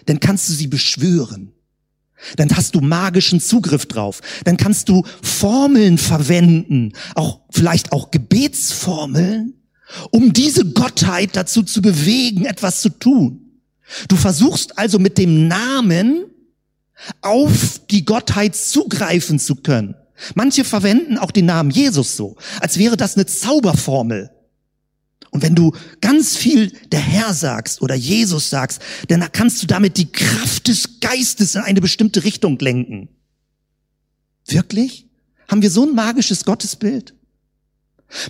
dann 0.08 0.20
kannst 0.20 0.50
du 0.50 0.53
sie 0.53 0.67
beschwören. 0.67 1.53
Dann 2.38 2.55
hast 2.55 2.74
du 2.74 2.82
magischen 2.82 3.39
Zugriff 3.39 3.86
drauf. 3.86 4.22
Dann 4.46 4.58
kannst 4.58 4.89
du 4.89 5.05
Formeln 5.22 6.00
verwenden, 6.00 6.93
auch 7.13 7.41
vielleicht 7.51 7.91
auch 7.91 8.10
Gebetsformeln, 8.10 9.53
um 10.10 10.34
diese 10.34 10.65
Gottheit 10.65 11.36
dazu 11.36 11.62
zu 11.62 11.84
bewegen, 11.84 12.46
etwas 12.46 12.82
zu 12.82 12.89
tun. 12.89 13.42
Du 14.07 14.15
versuchst 14.15 14.77
also 14.77 15.00
mit 15.00 15.17
dem 15.17 15.47
Namen 15.47 16.25
auf 17.21 17.81
die 17.89 18.05
Gottheit 18.05 18.55
zugreifen 18.55 19.39
zu 19.39 19.55
können. 19.55 19.95
Manche 20.35 20.63
verwenden 20.63 21.17
auch 21.17 21.31
den 21.31 21.45
Namen 21.45 21.71
Jesus 21.71 22.15
so, 22.15 22.38
als 22.59 22.77
wäre 22.77 22.97
das 22.97 23.15
eine 23.15 23.25
Zauberformel. 23.25 24.29
Und 25.31 25.41
wenn 25.41 25.55
du 25.55 25.75
ganz 26.00 26.38
viel 26.38 26.71
der 26.91 27.00
Herr 27.00 27.33
sagst 27.33 27.81
oder 27.81 27.95
Jesus 27.95 28.51
sagst, 28.51 28.81
dann 29.07 29.27
kannst 29.31 29.63
du 29.63 29.67
damit 29.67 29.97
die 29.97 30.12
Kraft 30.12 30.67
des 30.67 31.00
Geistes 31.00 31.55
in 31.55 31.62
eine 31.62 31.81
bestimmte 31.81 32.23
Richtung 32.23 32.59
lenken. 32.59 33.09
Wirklich? 34.45 35.07
Haben 35.47 35.63
wir 35.63 35.71
so 35.71 35.88
ein 35.88 35.95
magisches 35.95 36.45
Gottesbild? 36.45 37.15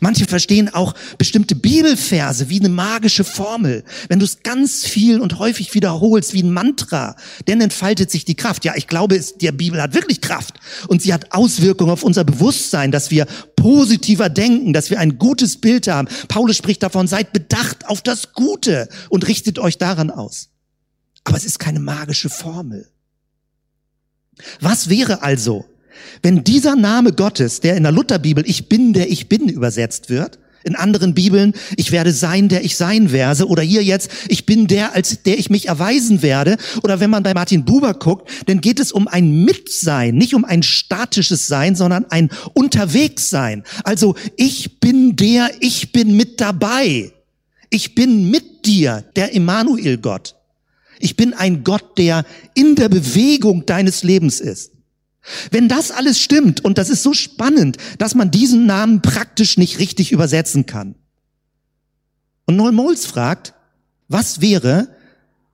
Manche 0.02 0.26
verstehen 0.26 0.74
auch 0.74 0.94
bestimmte 1.18 1.56
Bibelverse 1.56 2.50
wie 2.50 2.60
eine 2.60 2.70
magische 2.70 3.24
Formel. 3.24 3.84
Wenn 4.10 4.20
du 4.20 4.26
es 4.26 4.44
ganz 4.44 4.86
viel 4.86 5.20
und 5.20 5.40
häufig 5.40 5.74
wiederholst, 5.74 6.34
wie 6.34 6.44
ein 6.44 6.54
Mantra, 6.54 7.16
dann 7.46 7.62
entfaltet 7.62 8.12
sich 8.12 8.26
die 8.26 8.36
Kraft. 8.36 8.66
Ja, 8.66 8.74
ich 8.76 8.88
glaube, 8.88 9.16
es, 9.16 9.38
die 9.38 9.52
Bibel 9.52 9.82
hat 9.82 9.94
wirklich 9.94 10.22
Kraft. 10.22 10.60
Und 10.88 11.02
sie 11.02 11.14
hat 11.14 11.34
Auswirkungen 11.34 11.92
auf 11.92 12.04
unser 12.04 12.24
Bewusstsein, 12.24 12.92
dass 12.92 13.12
wir 13.12 13.26
positiver 13.56 14.30
denken, 14.30 14.74
dass 14.74 14.90
wir 14.90 15.00
ein 15.00 15.18
gutes 15.18 15.58
Bild 15.58 15.88
haben. 15.88 16.08
Paulus 16.28 16.58
spricht 16.58 16.84
davon, 16.84 17.08
seid 17.08 17.34
bedacht 17.34 17.88
auf 17.88 18.02
das 18.02 18.34
Gute 18.34 18.90
und 19.10 19.28
richtet 19.28 19.60
euch 19.60 19.78
daran 19.78 20.12
aus. 20.12 20.50
Aber 21.24 21.38
es 21.38 21.46
ist 21.46 21.60
keine 21.60 21.80
magische 21.80 22.30
Formel. 22.30 22.90
Was 24.60 24.90
wäre 24.90 25.22
also, 25.22 25.66
wenn 26.24 26.44
dieser 26.44 26.76
Name 26.76 27.12
Gottes, 27.12 27.60
der 27.60 27.76
in 27.76 27.84
der 27.84 27.92
Lutherbibel 27.92 28.44
Ich 28.48 28.70
bin, 28.70 28.94
der 28.94 29.12
ich 29.12 29.28
bin 29.30 29.50
übersetzt 29.50 30.10
wird, 30.10 30.40
in 30.64 30.76
anderen 30.76 31.14
Bibeln, 31.14 31.54
ich 31.76 31.92
werde 31.92 32.14
sein, 32.14 32.48
der 32.48 32.64
ich 32.64 32.78
sein 32.78 33.12
werde, 33.12 33.48
oder 33.48 33.62
hier 33.62 33.84
jetzt, 33.84 34.10
ich 34.30 34.46
bin 34.46 34.68
der, 34.68 34.96
als 34.96 35.24
der 35.24 35.38
ich 35.38 35.50
mich 35.50 35.68
erweisen 35.68 36.22
werde, 36.22 36.56
oder 36.84 37.02
wenn 37.02 37.10
man 37.10 37.24
bei 37.24 37.34
Martin 37.34 37.66
Buber 37.66 37.94
guckt, 37.94 38.30
dann 38.46 38.62
geht 38.62 38.80
es 38.80 38.94
um 38.94 39.10
ein 39.10 39.44
Mitsein, 39.44 40.16
nicht 40.16 40.34
um 40.34 40.46
ein 40.46 40.64
statisches 40.64 41.48
Sein, 41.48 41.76
sondern 41.76 42.06
ein 42.10 42.30
Unterwegssein. 42.54 43.64
Also 43.84 44.16
ich 44.38 44.80
bin 44.80 45.18
der, 45.18 45.52
ich 45.60 45.92
bin 45.92 46.16
mit 46.16 46.40
dabei. 46.40 47.12
Ich 47.70 47.96
bin 47.96 48.30
mit 48.30 48.66
dir, 48.66 49.04
der 49.16 49.34
Immanuel 49.34 49.98
Gott. 49.98 50.36
Ich 51.00 51.18
bin 51.18 51.34
ein 51.34 51.66
Gott, 51.66 51.98
der 51.98 52.24
in 52.54 52.76
der 52.76 52.88
Bewegung 52.88 53.66
deines 53.66 54.04
Lebens 54.04 54.40
ist. 54.40 54.73
Wenn 55.52 55.70
das 55.70 55.92
alles 55.92 56.20
stimmt, 56.20 56.64
und 56.64 56.78
das 56.78 56.90
ist 56.90 57.04
so 57.04 57.14
spannend, 57.14 57.78
dass 57.98 58.16
man 58.16 58.32
diesen 58.32 58.66
Namen 58.66 59.02
praktisch 59.02 59.58
nicht 59.58 59.80
richtig 59.80 60.12
übersetzen 60.12 60.66
kann. 60.66 60.96
Und 62.46 62.58
Noel 62.58 62.74
Moles 62.74 63.06
fragt, 63.06 63.54
was 64.10 64.42
wäre, 64.42 64.90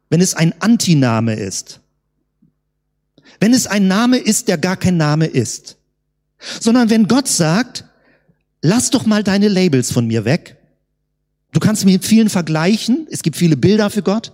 wenn 0.10 0.22
es 0.22 0.34
ein 0.34 0.60
Antiname 0.60 1.36
ist? 1.36 1.82
Wenn 3.40 3.54
es 3.54 3.68
ein 3.68 3.88
Name 3.88 4.18
ist, 4.18 4.48
der 4.48 4.58
gar 4.58 4.76
kein 4.76 4.98
Name 4.98 5.28
ist. 5.28 5.78
Sondern 6.60 6.90
wenn 6.90 7.08
Gott 7.08 7.28
sagt, 7.28 7.86
lass 8.62 8.90
doch 8.90 9.06
mal 9.06 9.24
deine 9.24 9.50
Labels 9.50 9.92
von 9.92 10.08
mir 10.08 10.26
weg. 10.26 10.58
Du 11.52 11.60
kannst 11.60 11.86
mich 11.86 11.94
mit 11.94 12.06
vielen 12.06 12.30
vergleichen. 12.30 13.08
Es 13.12 13.22
gibt 13.22 13.38
viele 13.38 13.56
Bilder 13.56 13.90
für 13.90 14.02
Gott. 14.02 14.34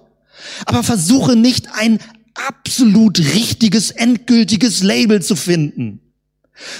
Aber 0.65 0.84
versuche 0.84 1.36
nicht 1.36 1.70
ein 1.74 2.00
absolut 2.36 3.20
richtiges, 3.20 3.92
endgültiges 3.92 4.84
Label 4.84 5.22
zu 5.22 5.36
finden, 5.36 6.00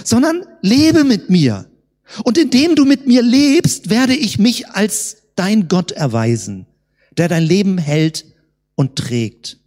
sondern 0.04 0.46
lebe 0.62 1.04
mit 1.04 1.30
mir. 1.30 1.70
Und 2.24 2.38
indem 2.38 2.76
du 2.76 2.86
mit 2.86 3.08
mir 3.08 3.24
lebst, 3.24 3.90
werde 3.90 4.16
ich 4.16 4.38
mich 4.38 4.70
als 4.70 5.18
dein 5.36 5.68
Gott 5.68 5.92
erweisen, 5.92 6.68
der 7.18 7.28
dein 7.28 7.44
Leben 7.44 7.78
hält 7.78 8.26
und 8.76 8.96
trägt. 8.96 9.60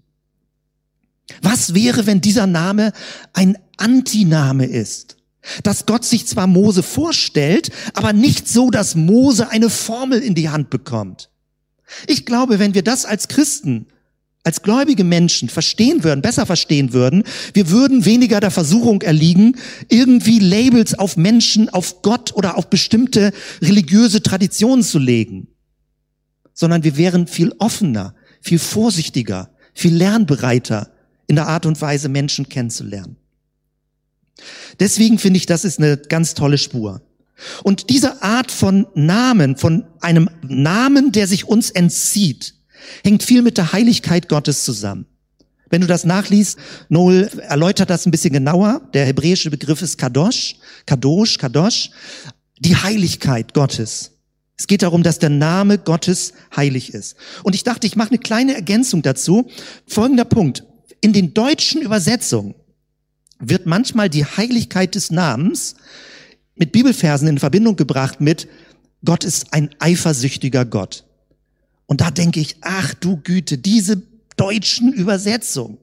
Was 1.42 1.75
wäre, 1.75 2.07
wenn 2.07 2.21
dieser 2.21 2.47
Name 2.47 2.92
ein 3.33 3.59
Antiname 3.76 4.66
ist? 4.66 5.16
Dass 5.62 5.87
Gott 5.87 6.04
sich 6.04 6.26
zwar 6.26 6.47
Mose 6.47 6.83
vorstellt, 6.83 7.71
aber 7.95 8.12
nicht 8.12 8.49
so, 8.49 8.71
dass 8.71 8.95
Mose 8.95 9.49
eine 9.50 9.71
Formel 9.71 10.21
in 10.21 10.35
die 10.35 10.49
Hand 10.49 10.71
bekommt. 10.71 11.30
Ich 12.07 12.26
glaube, 12.26 12.59
wenn 12.59 12.75
wir 12.75 12.83
das 12.83 13.04
als 13.04 13.28
Christen 13.28 13.87
als 14.49 14.62
gläubige 14.62 15.05
Menschen 15.05 15.50
verstehen 15.50 16.05
würden, 16.05 16.23
besser 16.23 16.47
verstehen 16.47 16.95
würden, 16.95 17.23
wir 17.52 17.69
würden 17.69 18.07
weniger 18.07 18.40
der 18.40 18.50
Versuchung 18.50 19.02
erliegen, 19.02 19.59
irgendwie 19.90 20.38
Labels 20.38 20.99
auf 20.99 21.19
Menschen, 21.19 21.69
auf 21.69 22.00
Gott 22.00 22.33
oder 22.35 22.57
auf 22.57 22.71
bestimmte 22.71 23.35
religiöse 23.61 24.23
Traditionen 24.23 24.83
zu 24.83 24.99
legen, 24.99 25.49
sondern 26.55 26.83
wir 26.83 26.97
wären 26.97 27.26
viel 27.26 27.52
offener, 27.59 28.14
viel 28.40 28.59
vorsichtiger, 28.59 29.50
viel 29.75 29.95
lernbereiter 29.95 30.93
in 31.26 31.37
der 31.37 31.47
Art 31.47 31.67
und 31.67 31.78
Weise, 31.83 32.09
Menschen 32.09 32.49
kennenzulernen. 32.49 33.17
Deswegen 34.81 35.19
finde 35.19 35.37
ich, 35.37 35.45
das 35.45 35.67
ist 35.67 35.78
eine 35.78 35.99
ganz 35.99 36.33
tolle 36.33 36.57
Spur. 36.57 37.02
Und 37.64 37.90
diese 37.90 38.23
Art 38.23 38.50
von 38.50 38.87
Namen, 38.95 39.59
von 39.59 39.85
einem 40.00 40.31
Namen, 40.40 41.12
der 41.12 41.26
sich 41.26 41.45
uns 41.45 41.69
entzieht, 41.69 42.55
hängt 43.04 43.23
viel 43.23 43.42
mit 43.42 43.58
der 43.58 43.73
Heiligkeit 43.73 44.28
Gottes 44.28 44.64
zusammen. 44.64 45.06
Wenn 45.70 45.82
du 45.82 45.87
das 45.87 46.04
nachliest, 46.04 46.58
Noel 46.88 47.30
erläutert 47.47 47.90
das 47.90 48.06
ein 48.06 48.11
bisschen 48.11 48.32
genauer. 48.32 48.80
Der 48.94 49.04
hebräische 49.04 49.50
Begriff 49.50 49.82
ist 49.82 49.99
Kadosh, 49.99 50.56
Kadosh, 50.87 51.37
Kadosh, 51.37 51.90
die 52.58 52.76
Heiligkeit 52.76 53.54
Gottes. 53.54 54.12
Es 54.56 54.66
geht 54.66 54.82
darum, 54.82 55.02
dass 55.02 55.18
der 55.18 55.30
Name 55.30 55.78
Gottes 55.78 56.32
heilig 56.56 56.92
ist. 56.92 57.16
Und 57.44 57.54
ich 57.54 57.62
dachte, 57.62 57.87
ich 57.87 57.97
mache 57.97 58.08
eine 58.08 58.18
kleine 58.18 58.54
Ergänzung 58.54 59.02
dazu. 59.02 59.49
Folgender 59.87 60.25
Punkt. 60.25 60.64
In 61.00 61.12
den 61.12 61.32
deutschen 61.32 61.80
Übersetzungen 61.80 62.54
wird 63.38 63.66
manchmal 63.66 64.11
die 64.11 64.25
Heiligkeit 64.25 64.97
des 64.97 65.12
Namens 65.12 65.76
mit 66.56 66.73
Bibelversen 66.73 67.28
in 67.28 67.38
Verbindung 67.38 67.76
gebracht 67.76 68.20
mit 68.20 68.49
Gott 69.04 69.23
ist 69.23 69.52
ein 69.52 69.70
eifersüchtiger 69.78 70.64
Gott. 70.64 71.04
Und 71.88 72.02
da 72.02 72.11
denke 72.11 72.38
ich, 72.38 72.57
ach 72.61 72.92
du 72.95 73.16
Güte, 73.16 73.57
diese 73.57 74.02
deutschen 74.37 74.92
Übersetzungen. 74.92 75.78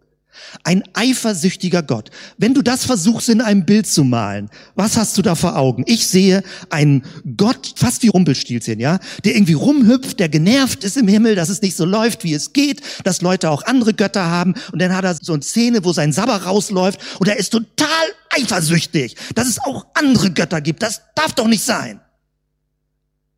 Ein 0.63 0.83
eifersüchtiger 0.93 1.81
Gott. 1.81 2.11
Wenn 2.37 2.53
du 2.53 2.61
das 2.61 2.85
versuchst 2.85 3.29
in 3.29 3.41
einem 3.41 3.65
Bild 3.65 3.87
zu 3.87 4.03
malen, 4.03 4.49
was 4.75 4.97
hast 4.97 5.17
du 5.17 5.21
da 5.21 5.33
vor 5.33 5.57
Augen? 5.57 5.83
Ich 5.87 6.07
sehe 6.07 6.43
einen 6.69 7.03
Gott, 7.37 7.73
fast 7.75 8.03
wie 8.03 8.09
Rumpelstilzchen, 8.09 8.79
ja, 8.79 8.99
der 9.23 9.35
irgendwie 9.35 9.53
rumhüpft, 9.53 10.19
der 10.19 10.29
genervt 10.29 10.83
ist 10.83 10.97
im 10.97 11.07
Himmel, 11.07 11.35
dass 11.35 11.49
es 11.49 11.61
nicht 11.61 11.75
so 11.75 11.85
läuft, 11.85 12.23
wie 12.23 12.33
es 12.33 12.53
geht, 12.53 12.81
dass 13.03 13.21
Leute 13.21 13.49
auch 13.49 13.63
andere 13.63 13.93
Götter 13.93 14.25
haben 14.25 14.55
und 14.71 14.81
dann 14.81 14.93
hat 14.93 15.05
er 15.05 15.15
so 15.19 15.33
eine 15.33 15.41
Szene, 15.41 15.83
wo 15.83 15.93
sein 15.93 16.11
Sabber 16.11 16.43
rausläuft 16.43 16.99
und 17.19 17.27
er 17.27 17.37
ist 17.37 17.51
total 17.51 17.87
eifersüchtig, 18.29 19.15
dass 19.33 19.47
es 19.47 19.59
auch 19.59 19.87
andere 19.93 20.31
Götter 20.31 20.61
gibt. 20.61 20.83
Das 20.83 21.01
darf 21.15 21.33
doch 21.33 21.47
nicht 21.47 21.63
sein. 21.63 22.01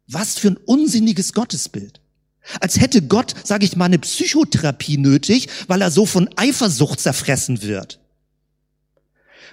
Was 0.08 0.38
für 0.38 0.50
ein 0.50 0.58
unsinniges 0.66 1.34
Gottesbild. 1.34 2.02
Als 2.60 2.80
hätte 2.80 3.02
Gott, 3.02 3.34
sage 3.44 3.66
ich 3.66 3.76
mal, 3.76 3.86
eine 3.86 4.00
Psychotherapie 4.00 4.98
nötig, 4.98 5.48
weil 5.68 5.82
er 5.82 5.92
so 5.92 6.06
von 6.06 6.30
Eifersucht 6.36 7.00
zerfressen 7.00 7.62
wird. 7.62 8.00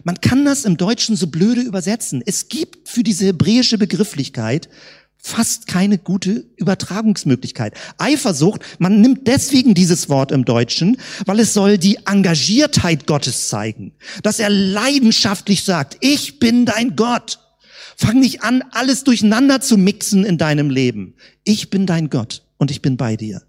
Man 0.03 0.21
kann 0.21 0.45
das 0.45 0.65
im 0.65 0.77
Deutschen 0.77 1.17
so 1.17 1.29
blöde 1.29 1.61
übersetzen. 1.61 2.23
Es 2.25 2.49
gibt 2.49 2.89
für 2.89 3.03
diese 3.03 3.27
hebräische 3.27 3.79
Begrifflichkeit 3.79 4.69
fast 5.17 5.67
keine 5.67 5.97
gute 5.97 6.45
Übertragungsmöglichkeit. 6.57 7.75
Eifersucht, 7.97 8.61
man 8.79 9.01
nimmt 9.01 9.27
deswegen 9.27 9.73
dieses 9.73 10.11
Wort 10.11 10.31
im 10.33 10.45
Deutschen, 10.45 10.99
weil 11.25 11.41
es 11.41 11.55
soll 11.55 11.79
die 11.79 11.99
Engagiertheit 12.05 13.07
Gottes 13.07 13.49
zeigen, 13.49 13.93
dass 14.23 14.39
er 14.39 14.51
leidenschaftlich 14.51 15.65
sagt, 15.65 15.97
ich 16.01 16.39
bin 16.41 16.67
dein 16.67 16.95
Gott. 16.95 17.39
Fang 17.97 18.21
nicht 18.21 18.43
an, 18.43 18.63
alles 18.73 19.05
durcheinander 19.05 19.61
zu 19.63 19.79
mixen 19.79 20.25
in 20.25 20.37
deinem 20.37 20.69
Leben. 20.69 21.15
Ich 21.45 21.71
bin 21.71 21.87
dein 21.87 22.11
Gott 22.11 22.43
und 22.59 22.71
ich 22.71 22.83
bin 22.83 22.97
bei 22.97 23.17
dir. 23.17 23.43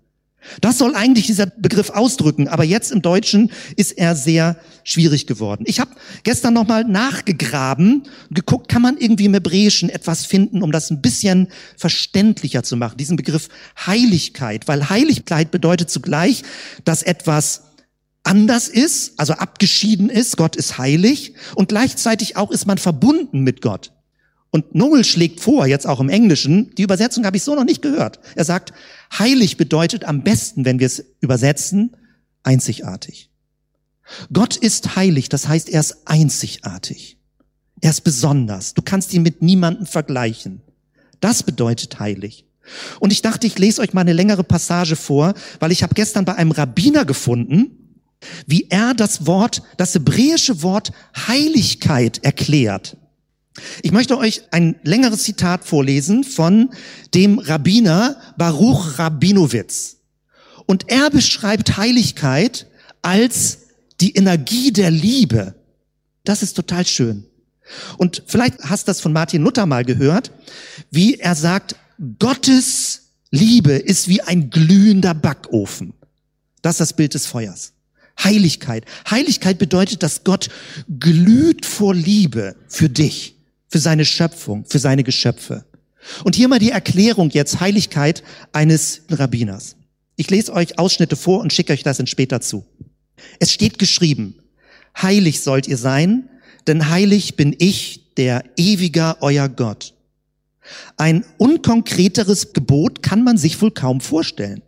Das 0.61 0.77
soll 0.77 0.95
eigentlich 0.95 1.25
dieser 1.25 1.47
Begriff 1.47 1.89
ausdrücken, 1.89 2.47
aber 2.47 2.63
jetzt 2.63 2.91
im 2.91 3.01
Deutschen 3.01 3.51
ist 3.75 3.91
er 3.93 4.15
sehr 4.15 4.57
schwierig 4.83 5.27
geworden. 5.27 5.63
Ich 5.67 5.79
habe 5.79 5.91
gestern 6.23 6.53
nochmal 6.53 6.83
nachgegraben, 6.83 8.03
geguckt, 8.31 8.69
kann 8.69 8.81
man 8.81 8.97
irgendwie 8.97 9.25
im 9.25 9.33
Hebräischen 9.33 9.89
etwas 9.89 10.25
finden, 10.25 10.61
um 10.61 10.71
das 10.71 10.91
ein 10.91 11.01
bisschen 11.01 11.47
verständlicher 11.77 12.63
zu 12.63 12.77
machen, 12.77 12.97
diesen 12.97 13.17
Begriff 13.17 13.49
Heiligkeit, 13.85 14.67
weil 14.67 14.89
Heiligkeit 14.89 15.51
bedeutet 15.51 15.89
zugleich, 15.89 16.43
dass 16.83 17.03
etwas 17.03 17.63
anders 18.23 18.67
ist, 18.67 19.19
also 19.19 19.33
abgeschieden 19.33 20.09
ist, 20.09 20.37
Gott 20.37 20.55
ist 20.55 20.77
heilig 20.77 21.33
und 21.55 21.69
gleichzeitig 21.69 22.37
auch 22.37 22.51
ist 22.51 22.65
man 22.65 22.77
verbunden 22.77 23.41
mit 23.41 23.61
Gott. 23.61 23.91
Und 24.55 24.73
Noel 24.73 25.03
schlägt 25.03 25.41
vor, 25.41 25.67
jetzt 25.67 25.85
auch 25.85 25.99
im 25.99 26.07
Englischen, 26.07 26.73
die 26.75 26.83
Übersetzung 26.83 27.25
habe 27.25 27.35
ich 27.35 27.43
so 27.43 27.55
noch 27.55 27.65
nicht 27.65 27.81
gehört. 27.81 28.21
Er 28.35 28.45
sagt, 28.45 28.71
heilig 29.19 29.57
bedeutet 29.57 30.05
am 30.05 30.23
besten, 30.23 30.63
wenn 30.63 30.79
wir 30.79 30.87
es 30.87 31.03
übersetzen, 31.19 31.97
einzigartig. 32.41 33.29
Gott 34.31 34.55
ist 34.55 34.95
heilig, 34.95 35.27
das 35.27 35.49
heißt, 35.49 35.67
er 35.67 35.81
ist 35.81 36.07
einzigartig. 36.07 37.17
Er 37.81 37.89
ist 37.89 38.05
besonders. 38.05 38.73
Du 38.73 38.81
kannst 38.81 39.13
ihn 39.13 39.23
mit 39.23 39.41
niemandem 39.41 39.87
vergleichen. 39.87 40.61
Das 41.19 41.43
bedeutet 41.43 41.99
heilig. 41.99 42.45
Und 43.01 43.11
ich 43.11 43.21
dachte, 43.21 43.47
ich 43.47 43.59
lese 43.59 43.81
euch 43.81 43.91
mal 43.91 43.99
eine 43.99 44.13
längere 44.13 44.45
Passage 44.45 44.95
vor, 44.95 45.33
weil 45.59 45.73
ich 45.73 45.83
habe 45.83 45.95
gestern 45.95 46.23
bei 46.23 46.35
einem 46.35 46.51
Rabbiner 46.51 47.03
gefunden, 47.03 47.99
wie 48.47 48.67
er 48.69 48.93
das 48.93 49.27
Wort, 49.27 49.63
das 49.75 49.95
hebräische 49.95 50.61
Wort 50.61 50.93
Heiligkeit 51.27 52.23
erklärt. 52.23 52.95
Ich 53.83 53.91
möchte 53.91 54.17
euch 54.17 54.43
ein 54.51 54.75
längeres 54.83 55.23
Zitat 55.23 55.65
vorlesen 55.65 56.23
von 56.23 56.71
dem 57.13 57.39
Rabbiner 57.39 58.17
Baruch 58.37 58.99
Rabinowitz. 58.99 59.97
Und 60.65 60.89
er 60.89 61.09
beschreibt 61.09 61.77
Heiligkeit 61.77 62.67
als 63.01 63.59
die 64.01 64.15
Energie 64.15 64.71
der 64.73 64.91
Liebe. 64.91 65.55
Das 66.23 66.43
ist 66.43 66.55
total 66.55 66.85
schön. 66.85 67.25
Und 67.97 68.23
vielleicht 68.27 68.59
hast 68.63 68.87
du 68.87 68.89
das 68.91 69.01
von 69.01 69.13
Martin 69.13 69.41
Luther 69.41 69.65
mal 69.65 69.85
gehört, 69.85 70.31
wie 70.91 71.15
er 71.15 71.35
sagt, 71.35 71.75
Gottes 72.19 73.03
Liebe 73.31 73.73
ist 73.73 74.07
wie 74.07 74.21
ein 74.21 74.49
glühender 74.49 75.13
Backofen. 75.13 75.93
Das 76.61 76.75
ist 76.75 76.79
das 76.81 76.93
Bild 76.93 77.13
des 77.13 77.25
Feuers. 77.25 77.73
Heiligkeit. 78.21 78.85
Heiligkeit 79.09 79.57
bedeutet, 79.57 80.03
dass 80.03 80.23
Gott 80.23 80.49
glüht 80.99 81.65
vor 81.65 81.93
Liebe 81.93 82.55
für 82.67 82.89
dich 82.89 83.34
für 83.75 83.79
seine 83.81 84.05
Schöpfung, 84.05 84.63
für 84.63 84.79
seine 84.79 85.03
Geschöpfe. 85.03 85.65
Und 86.23 86.33
hier 86.33 86.47
mal 86.47 86.59
die 86.59 86.71
Erklärung 86.71 87.29
jetzt 87.31 87.59
Heiligkeit 87.59 88.23
eines 88.53 89.01
Rabbiners. 89.09 89.75
Ich 90.15 90.29
lese 90.29 90.53
euch 90.53 90.79
Ausschnitte 90.79 91.17
vor 91.17 91.41
und 91.41 91.51
schicke 91.51 91.73
euch 91.73 91.83
das 91.83 91.99
in 91.99 92.07
später 92.07 92.39
zu. 92.39 92.63
Es 93.37 93.51
steht 93.51 93.77
geschrieben, 93.77 94.35
heilig 94.97 95.41
sollt 95.41 95.67
ihr 95.67 95.75
sein, 95.75 96.29
denn 96.67 96.87
heilig 96.89 97.35
bin 97.35 97.53
ich, 97.59 98.13
der 98.15 98.45
ewiger 98.55 99.17
euer 99.19 99.49
Gott. 99.49 99.93
Ein 100.95 101.25
unkonkreteres 101.37 102.53
Gebot 102.53 103.03
kann 103.03 103.25
man 103.25 103.37
sich 103.37 103.61
wohl 103.61 103.71
kaum 103.71 103.99
vorstellen. 103.99 104.61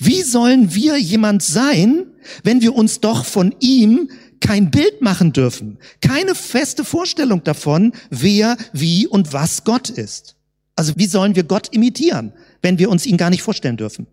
Wie 0.00 0.22
sollen 0.22 0.74
wir 0.74 0.98
jemand 0.98 1.44
sein, 1.44 2.06
wenn 2.42 2.60
wir 2.60 2.74
uns 2.74 2.98
doch 2.98 3.24
von 3.24 3.54
ihm 3.60 4.10
kein 4.44 4.70
Bild 4.70 5.00
machen 5.00 5.32
dürfen, 5.32 5.78
keine 6.02 6.34
feste 6.34 6.84
Vorstellung 6.84 7.42
davon, 7.44 7.92
wer, 8.10 8.58
wie 8.74 9.06
und 9.06 9.32
was 9.32 9.64
Gott 9.64 9.88
ist. 9.88 10.36
Also 10.76 10.92
wie 10.96 11.06
sollen 11.06 11.34
wir 11.34 11.44
Gott 11.44 11.68
imitieren, 11.72 12.34
wenn 12.60 12.78
wir 12.78 12.90
uns 12.90 13.06
ihn 13.06 13.16
gar 13.16 13.30
nicht 13.30 13.42
vorstellen 13.42 13.78
dürfen? 13.78 14.06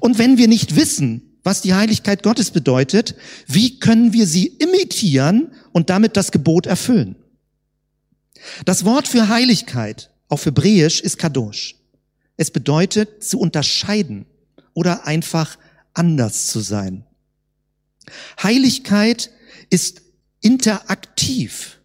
Und 0.00 0.18
wenn 0.18 0.38
wir 0.38 0.48
nicht 0.48 0.74
wissen, 0.74 1.38
was 1.44 1.62
die 1.62 1.74
Heiligkeit 1.74 2.24
Gottes 2.24 2.50
bedeutet, 2.50 3.14
wie 3.46 3.78
können 3.78 4.12
wir 4.12 4.26
sie 4.26 4.48
imitieren 4.48 5.52
und 5.72 5.88
damit 5.88 6.16
das 6.16 6.32
Gebot 6.32 6.66
erfüllen? 6.66 7.14
Das 8.64 8.84
Wort 8.84 9.06
für 9.06 9.28
Heiligkeit 9.28 10.10
auf 10.28 10.46
Hebräisch 10.46 11.00
ist 11.00 11.16
Kadosh. 11.16 11.76
Es 12.36 12.50
bedeutet 12.50 13.22
zu 13.22 13.38
unterscheiden 13.38 14.26
oder 14.74 15.06
einfach 15.06 15.58
anders 15.94 16.48
zu 16.48 16.58
sein. 16.58 17.04
Heiligkeit 18.42 19.30
ist 19.70 20.02
interaktiv. 20.40 21.78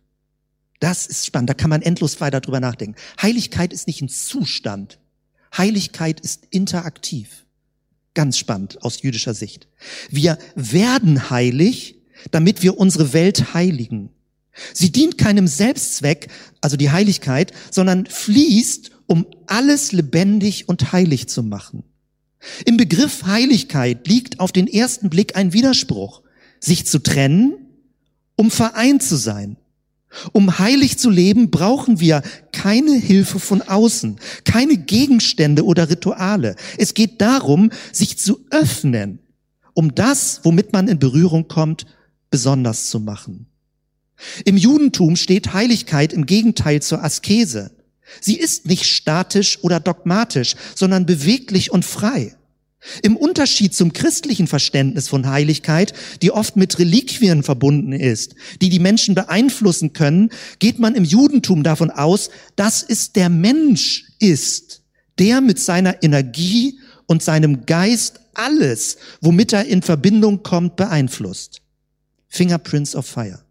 Das 0.80 1.08
ist 1.08 1.26
spannend, 1.26 1.50
da 1.50 1.54
kann 1.54 1.70
man 1.70 1.82
endlos 1.82 2.20
weiter 2.20 2.42
drüber 2.42 2.60
nachdenken. 2.60 2.96
Heiligkeit 3.22 3.72
ist 3.72 3.88
nicht 3.88 4.02
ein 4.02 4.10
Zustand. 4.10 5.00
Heiligkeit 5.58 6.20
ist 6.20 6.48
interaktiv. 6.50 7.46
Ganz 8.14 8.38
spannend 8.38 8.84
aus 8.84 9.02
jüdischer 9.02 9.34
Sicht. 9.34 9.68
Wir 10.10 10.38
werden 10.56 11.30
heilig, 11.30 11.96
damit 12.32 12.64
wir 12.64 12.78
unsere 12.78 13.14
Welt 13.14 13.54
heiligen. 13.54 14.10
Sie 14.74 14.92
dient 14.92 15.18
keinem 15.18 15.48
Selbstzweck, 15.48 16.28
also 16.62 16.78
die 16.78 16.92
Heiligkeit, 16.92 17.54
sondern 17.72 18.06
fließt, 18.06 18.92
um 19.08 19.26
alles 19.48 19.92
lebendig 19.92 20.70
und 20.70 20.92
heilig 20.92 21.28
zu 21.28 21.44
machen. 21.44 21.84
Im 22.66 22.78
Begriff 22.78 23.24
Heiligkeit 23.26 24.08
liegt 24.08 24.40
auf 24.40 24.52
den 24.52 24.68
ersten 24.68 25.10
Blick 25.10 25.36
ein 25.36 25.54
Widerspruch. 25.54 26.22
Sich 26.60 26.86
zu 26.86 27.00
trennen, 27.00 27.56
um 28.36 28.52
vereint 28.52 29.04
zu 29.04 29.16
sein. 29.16 29.58
Um 30.32 30.60
heilig 30.60 30.98
zu 30.98 31.10
leben, 31.10 31.50
brauchen 31.50 32.00
wir 32.00 32.22
keine 32.52 32.94
Hilfe 32.94 33.40
von 33.40 33.62
außen, 33.62 34.18
keine 34.46 34.78
Gegenstände 34.78 35.66
oder 35.66 35.90
Rituale. 35.90 36.56
Es 36.78 36.94
geht 36.94 37.20
darum, 37.20 37.72
sich 37.92 38.20
zu 38.20 38.46
öffnen, 38.52 39.20
um 39.74 39.96
das, 39.96 40.42
womit 40.44 40.72
man 40.72 40.88
in 40.88 41.00
Berührung 41.00 41.48
kommt, 41.48 41.86
besonders 42.30 42.90
zu 42.90 43.00
machen. 43.00 43.48
Im 44.46 44.56
Judentum 44.56 45.16
steht 45.16 45.54
Heiligkeit 45.54 46.14
im 46.14 46.26
Gegenteil 46.26 46.82
zur 46.82 47.04
Askese. 47.04 47.72
Sie 48.22 48.38
ist 48.38 48.66
nicht 48.66 48.86
statisch 48.86 49.60
oder 49.64 49.80
dogmatisch, 49.80 50.56
sondern 50.76 51.06
beweglich 51.06 51.72
und 51.72 51.86
frei. 51.86 52.36
Im 53.02 53.16
Unterschied 53.16 53.74
zum 53.74 53.94
christlichen 53.94 54.48
Verständnis 54.48 55.08
von 55.08 55.28
Heiligkeit, 55.28 55.94
die 56.22 56.32
oft 56.32 56.58
mit 56.58 56.80
Reliquien 56.80 57.42
verbunden 57.42 57.94
ist, 57.94 58.36
die 58.62 58.70
die 58.70 58.80
Menschen 58.80 59.16
beeinflussen 59.16 59.94
können, 59.94 60.30
geht 60.60 60.80
man 60.80 60.96
im 60.96 61.06
Judentum 61.06 61.64
davon 61.64 61.92
aus, 61.92 62.30
dass 62.58 62.84
es 62.84 63.14
der 63.14 63.30
Mensch 63.30 64.06
ist, 64.20 64.82
der 65.18 65.40
mit 65.40 65.60
seiner 65.60 66.04
Energie 66.04 66.78
und 67.06 67.24
seinem 67.24 67.66
Geist 67.66 68.20
alles, 68.34 68.98
womit 69.22 69.54
er 69.54 69.66
in 69.66 69.82
Verbindung 69.82 70.44
kommt, 70.44 70.76
beeinflusst. 70.76 71.62
Fingerprints 72.28 72.96
of 72.96 73.06
Fire. 73.06 73.44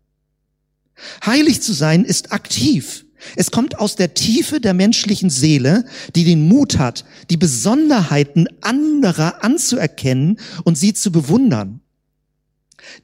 Heilig 1.24 1.62
zu 1.62 1.72
sein 1.72 2.04
ist 2.04 2.32
aktiv. 2.32 3.06
Es 3.36 3.50
kommt 3.50 3.78
aus 3.78 3.96
der 3.96 4.14
Tiefe 4.14 4.60
der 4.60 4.74
menschlichen 4.74 5.30
Seele, 5.30 5.84
die 6.14 6.24
den 6.24 6.48
Mut 6.48 6.78
hat, 6.78 7.04
die 7.30 7.36
Besonderheiten 7.36 8.46
anderer 8.60 9.44
anzuerkennen 9.44 10.38
und 10.64 10.76
sie 10.76 10.92
zu 10.92 11.12
bewundern. 11.12 11.80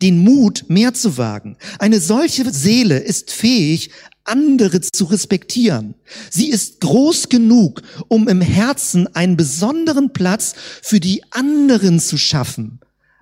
Den 0.03 0.23
Mut, 0.25 0.65
mehr 0.69 0.93
zu 0.93 1.19
wagen. 1.19 1.57
Eine 1.79 2.01
solche 2.01 2.53
Seele 2.53 2.99
ist 2.99 3.31
fähig, 3.31 3.91
andere 4.25 4.81
zu 4.81 5.05
respektieren. 5.07 5.95
Sie 6.31 6.51
ist 6.51 6.81
groß 6.81 7.29
genug, 7.29 7.83
um 8.09 8.29
im 8.29 8.41
Herzen 8.41 9.07
einen 9.15 9.37
besonderen 9.37 10.13
Platz 10.13 10.55
für 10.83 11.01
die 11.01 11.23
anderen 11.31 12.01
zu 12.01 12.19
schaffen 12.19 12.81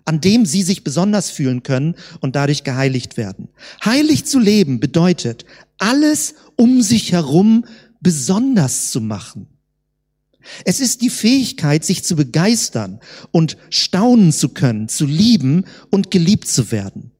an 0.08 0.20
dem 0.20 0.46
sie 0.46 0.62
sich 0.62 0.84
besonders 0.84 1.30
fühlen 1.30 1.64
können 1.64 1.96
und 2.20 2.36
dadurch 2.36 2.62
geheiligt 2.64 3.16
werden. 3.16 3.48
Heilig 3.84 4.24
zu 4.24 4.38
leben 4.38 4.78
bedeutet, 4.78 5.44
alles 5.78 6.36
um 6.56 6.82
sich 6.82 7.12
herum 7.12 7.64
besonders 8.00 8.90
zu 8.90 9.00
machen. 9.00 9.48
Es 10.64 10.80
ist 10.80 11.02
die 11.02 11.10
Fähigkeit, 11.10 11.84
sich 11.84 12.04
zu 12.04 12.16
begeistern 12.16 13.00
und 13.32 13.56
staunen 13.70 14.32
zu 14.32 14.50
können, 14.50 14.88
zu 14.88 15.06
lieben 15.06 15.64
und 15.90 16.10
geliebt 16.10 16.46
zu 16.46 16.70
werden. 16.70 17.10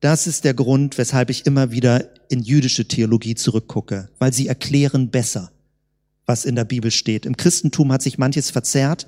Das 0.00 0.26
ist 0.26 0.44
der 0.44 0.54
Grund, 0.54 0.98
weshalb 0.98 1.30
ich 1.30 1.46
immer 1.46 1.70
wieder 1.70 2.10
in 2.28 2.42
jüdische 2.42 2.86
Theologie 2.86 3.34
zurückgucke, 3.34 4.10
weil 4.18 4.32
sie 4.32 4.48
erklären 4.48 5.10
besser, 5.10 5.50
was 6.26 6.44
in 6.44 6.56
der 6.56 6.64
Bibel 6.64 6.90
steht. 6.90 7.26
Im 7.26 7.36
Christentum 7.36 7.92
hat 7.92 8.02
sich 8.02 8.18
manches 8.18 8.50
verzerrt 8.50 9.06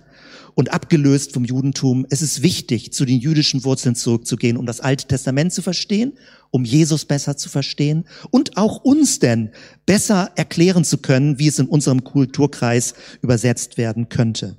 und 0.57 0.73
abgelöst 0.73 1.35
vom 1.35 1.45
Judentum. 1.45 2.07
Es 2.09 2.23
ist 2.23 2.43
wichtig, 2.43 2.91
zu 2.95 3.05
den 3.05 3.21
jüdischen 3.21 3.63
Wurzeln 3.63 3.95
zurückzugehen, 3.95 4.57
um 4.57 4.65
das 4.65 4.81
Alte 4.81 5.07
Testament 5.07 5.53
zu 5.53 5.61
verstehen, 5.61 6.15
um 6.51 6.65
Jesus 6.65 7.05
besser 7.05 7.37
zu 7.37 7.51
verstehen 7.51 8.07
und 8.31 8.57
auch 8.57 8.79
uns 8.79 9.19
denn 9.19 9.51
besser 9.85 10.33
erklären 10.35 10.83
zu 10.83 10.97
können, 10.97 11.39
wie 11.39 11.49
es 11.49 11.59
in 11.59 11.67
unserem 11.67 12.05
Kulturkreis 12.05 12.95
übersetzt 13.21 13.77
werden 13.77 14.09
könnte. 14.09 14.57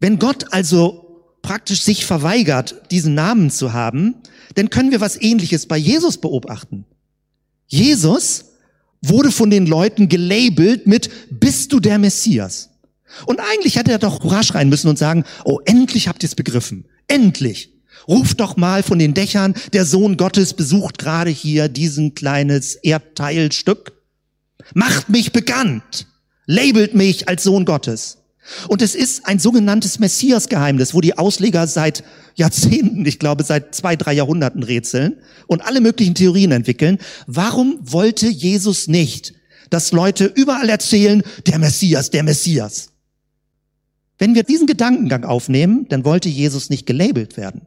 Wenn 0.00 0.18
Gott 0.18 0.52
also 0.52 1.22
praktisch 1.42 1.82
sich 1.82 2.04
verweigert, 2.04 2.90
diesen 2.90 3.14
Namen 3.14 3.48
zu 3.48 3.72
haben, 3.72 4.16
dann 4.56 4.70
können 4.70 4.90
wir 4.90 5.00
was 5.00 5.22
Ähnliches 5.22 5.66
bei 5.66 5.76
Jesus 5.76 6.18
beobachten. 6.18 6.84
Jesus 7.68 8.46
wurde 9.02 9.30
von 9.30 9.50
den 9.50 9.66
Leuten 9.66 10.08
gelabelt 10.08 10.88
mit, 10.88 11.10
bist 11.30 11.72
du 11.72 11.78
der 11.78 11.98
Messias? 11.98 12.70
Und 13.26 13.40
eigentlich 13.40 13.76
hätte 13.76 13.92
er 13.92 13.98
doch 13.98 14.20
Courage 14.20 14.54
rein 14.54 14.68
müssen 14.68 14.88
und 14.88 14.98
sagen, 14.98 15.24
oh, 15.44 15.60
endlich 15.64 16.08
habt 16.08 16.22
ihr 16.22 16.28
es 16.28 16.34
begriffen. 16.34 16.86
Endlich. 17.08 17.70
Ruft 18.08 18.40
doch 18.40 18.56
mal 18.56 18.82
von 18.82 18.98
den 18.98 19.14
Dächern, 19.14 19.54
der 19.72 19.86
Sohn 19.86 20.16
Gottes 20.16 20.54
besucht 20.54 20.98
gerade 20.98 21.30
hier 21.30 21.68
diesen 21.68 22.14
kleines 22.14 22.74
Erdteilstück. 22.74 23.92
Macht 24.74 25.08
mich 25.08 25.32
bekannt. 25.32 26.06
Labelt 26.46 26.94
mich 26.94 27.28
als 27.28 27.44
Sohn 27.44 27.64
Gottes. 27.64 28.18
Und 28.68 28.82
es 28.82 28.94
ist 28.94 29.26
ein 29.26 29.38
sogenanntes 29.38 29.98
Messias-Geheimnis, 29.98 30.92
wo 30.92 31.00
die 31.00 31.16
Ausleger 31.16 31.66
seit 31.66 32.04
Jahrzehnten, 32.34 33.06
ich 33.06 33.18
glaube 33.18 33.42
seit 33.42 33.74
zwei, 33.74 33.96
drei 33.96 34.12
Jahrhunderten 34.12 34.62
rätseln 34.62 35.16
und 35.46 35.64
alle 35.64 35.80
möglichen 35.80 36.14
Theorien 36.14 36.52
entwickeln. 36.52 36.98
Warum 37.26 37.78
wollte 37.80 38.28
Jesus 38.28 38.86
nicht, 38.86 39.34
dass 39.70 39.92
Leute 39.92 40.26
überall 40.26 40.68
erzählen, 40.68 41.22
der 41.46 41.58
Messias, 41.58 42.10
der 42.10 42.22
Messias? 42.22 42.90
Wenn 44.24 44.34
wir 44.34 44.42
diesen 44.42 44.66
Gedankengang 44.66 45.24
aufnehmen, 45.24 45.84
dann 45.90 46.06
wollte 46.06 46.30
Jesus 46.30 46.70
nicht 46.70 46.86
gelabelt 46.86 47.36
werden. 47.36 47.66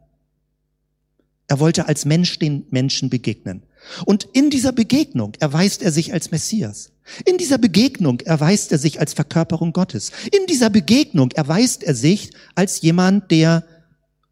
Er 1.45 1.59
wollte 1.59 1.87
als 1.87 2.03
Mensch 2.03 2.39
den 2.39 2.65
Menschen 2.71 3.11
begegnen. 3.11 3.61
Und 4.05 4.27
in 4.33 4.49
dieser 4.49 4.71
Begegnung 4.71 5.33
erweist 5.39 5.83
er 5.83 5.91
sich 5.91 6.13
als 6.13 6.31
Messias. 6.31 6.89
In 7.25 7.37
dieser 7.37 7.59
Begegnung 7.59 8.21
erweist 8.21 8.71
er 8.71 8.79
sich 8.79 8.99
als 8.99 9.13
Verkörperung 9.13 9.71
Gottes. 9.71 10.11
In 10.31 10.47
dieser 10.47 10.71
Begegnung 10.71 11.29
erweist 11.33 11.83
er 11.83 11.93
sich 11.93 12.31
als 12.55 12.81
jemand, 12.81 13.29
der 13.29 13.63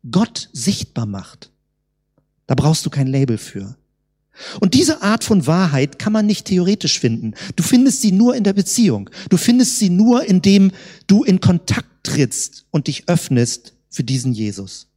Gott 0.09 0.49
sichtbar 0.51 1.05
macht. 1.05 1.51
Da 2.47 2.55
brauchst 2.55 2.88
du 2.88 2.89
kein 2.89 3.05
Label 3.05 3.38
für. 3.38 3.75
Und 4.61 4.73
diese 4.73 5.03
Art 5.03 5.23
von 5.23 5.45
Wahrheit 5.45 5.99
kann 5.99 6.11
man 6.11 6.25
nicht 6.25 6.47
theoretisch 6.47 6.99
finden. 6.99 7.35
Du 7.55 7.61
findest 7.61 8.01
sie 8.01 8.11
nur 8.11 8.35
in 8.35 8.43
der 8.43 8.53
Beziehung. 8.53 9.11
Du 9.29 9.38
findest 9.38 9.77
sie 9.77 9.91
nur, 9.91 10.25
indem 10.25 10.71
du 11.05 11.23
in 11.23 11.39
Kontakt 11.39 11.94
trittst 12.05 12.65
und 12.71 12.87
dich 12.87 13.07
öffnest 13.07 13.73
für 13.89 14.03
diesen 14.03 14.33
Jesus. 14.33 14.87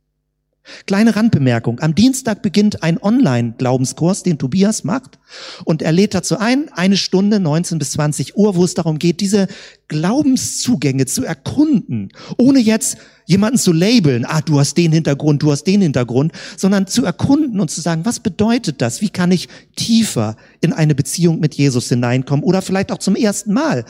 Kleine 0.86 1.16
Randbemerkung. 1.16 1.80
Am 1.80 1.94
Dienstag 1.94 2.42
beginnt 2.42 2.82
ein 2.82 3.00
Online-Glaubenskurs, 3.00 4.22
den 4.22 4.38
Tobias 4.38 4.84
macht. 4.84 5.18
Und 5.64 5.82
er 5.82 5.92
lädt 5.92 6.14
dazu 6.14 6.38
ein, 6.38 6.70
eine 6.72 6.96
Stunde, 6.96 7.40
19 7.40 7.78
bis 7.78 7.92
20 7.92 8.36
Uhr, 8.36 8.54
wo 8.54 8.64
es 8.64 8.74
darum 8.74 8.98
geht, 8.98 9.20
diese 9.20 9.48
Glaubenszugänge 9.88 11.06
zu 11.06 11.24
erkunden, 11.24 12.10
ohne 12.36 12.58
jetzt 12.58 12.98
jemanden 13.24 13.58
zu 13.58 13.72
labeln, 13.72 14.24
ah, 14.26 14.40
du 14.40 14.58
hast 14.58 14.76
den 14.76 14.92
Hintergrund, 14.92 15.42
du 15.42 15.52
hast 15.52 15.64
den 15.64 15.82
Hintergrund, 15.82 16.32
sondern 16.56 16.86
zu 16.86 17.04
erkunden 17.04 17.60
und 17.60 17.70
zu 17.70 17.80
sagen, 17.80 18.04
was 18.04 18.20
bedeutet 18.20 18.80
das? 18.80 19.00
Wie 19.00 19.10
kann 19.10 19.30
ich 19.32 19.48
tiefer 19.76 20.36
in 20.60 20.72
eine 20.72 20.94
Beziehung 20.94 21.40
mit 21.40 21.54
Jesus 21.54 21.88
hineinkommen? 21.88 22.44
Oder 22.44 22.62
vielleicht 22.62 22.92
auch 22.92 22.98
zum 22.98 23.16
ersten 23.16 23.52
Mal 23.52 23.84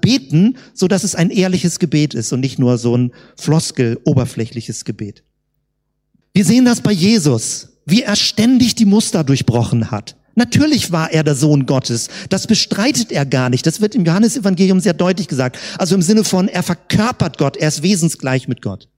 beten, 0.00 0.56
so 0.74 0.88
dass 0.88 1.04
es 1.04 1.14
ein 1.14 1.30
ehrliches 1.30 1.78
Gebet 1.78 2.14
ist 2.14 2.32
und 2.32 2.40
nicht 2.40 2.58
nur 2.58 2.78
so 2.78 2.96
ein 2.96 3.12
Floskel, 3.36 4.00
oberflächliches 4.04 4.84
Gebet. 4.84 5.22
Wir 6.32 6.44
sehen 6.44 6.64
das 6.64 6.80
bei 6.80 6.92
Jesus, 6.92 7.68
wie 7.86 8.02
er 8.02 8.16
ständig 8.16 8.74
die 8.74 8.84
Muster 8.84 9.24
durchbrochen 9.24 9.90
hat. 9.90 10.16
Natürlich 10.38 10.92
war 10.92 11.10
er 11.10 11.24
der 11.24 11.34
Sohn 11.34 11.66
Gottes. 11.66 12.08
Das 12.28 12.46
bestreitet 12.46 13.10
er 13.10 13.26
gar 13.26 13.50
nicht. 13.50 13.66
Das 13.66 13.80
wird 13.80 13.96
im 13.96 14.04
Johannesevangelium 14.04 14.78
sehr 14.78 14.94
deutlich 14.94 15.26
gesagt. 15.26 15.58
Also 15.78 15.96
im 15.96 16.02
Sinne 16.02 16.22
von, 16.22 16.46
er 16.46 16.62
verkörpert 16.62 17.38
Gott, 17.38 17.56
er 17.56 17.66
ist 17.66 17.82
wesensgleich 17.82 18.46
mit 18.46 18.62
Gott. 18.62 18.88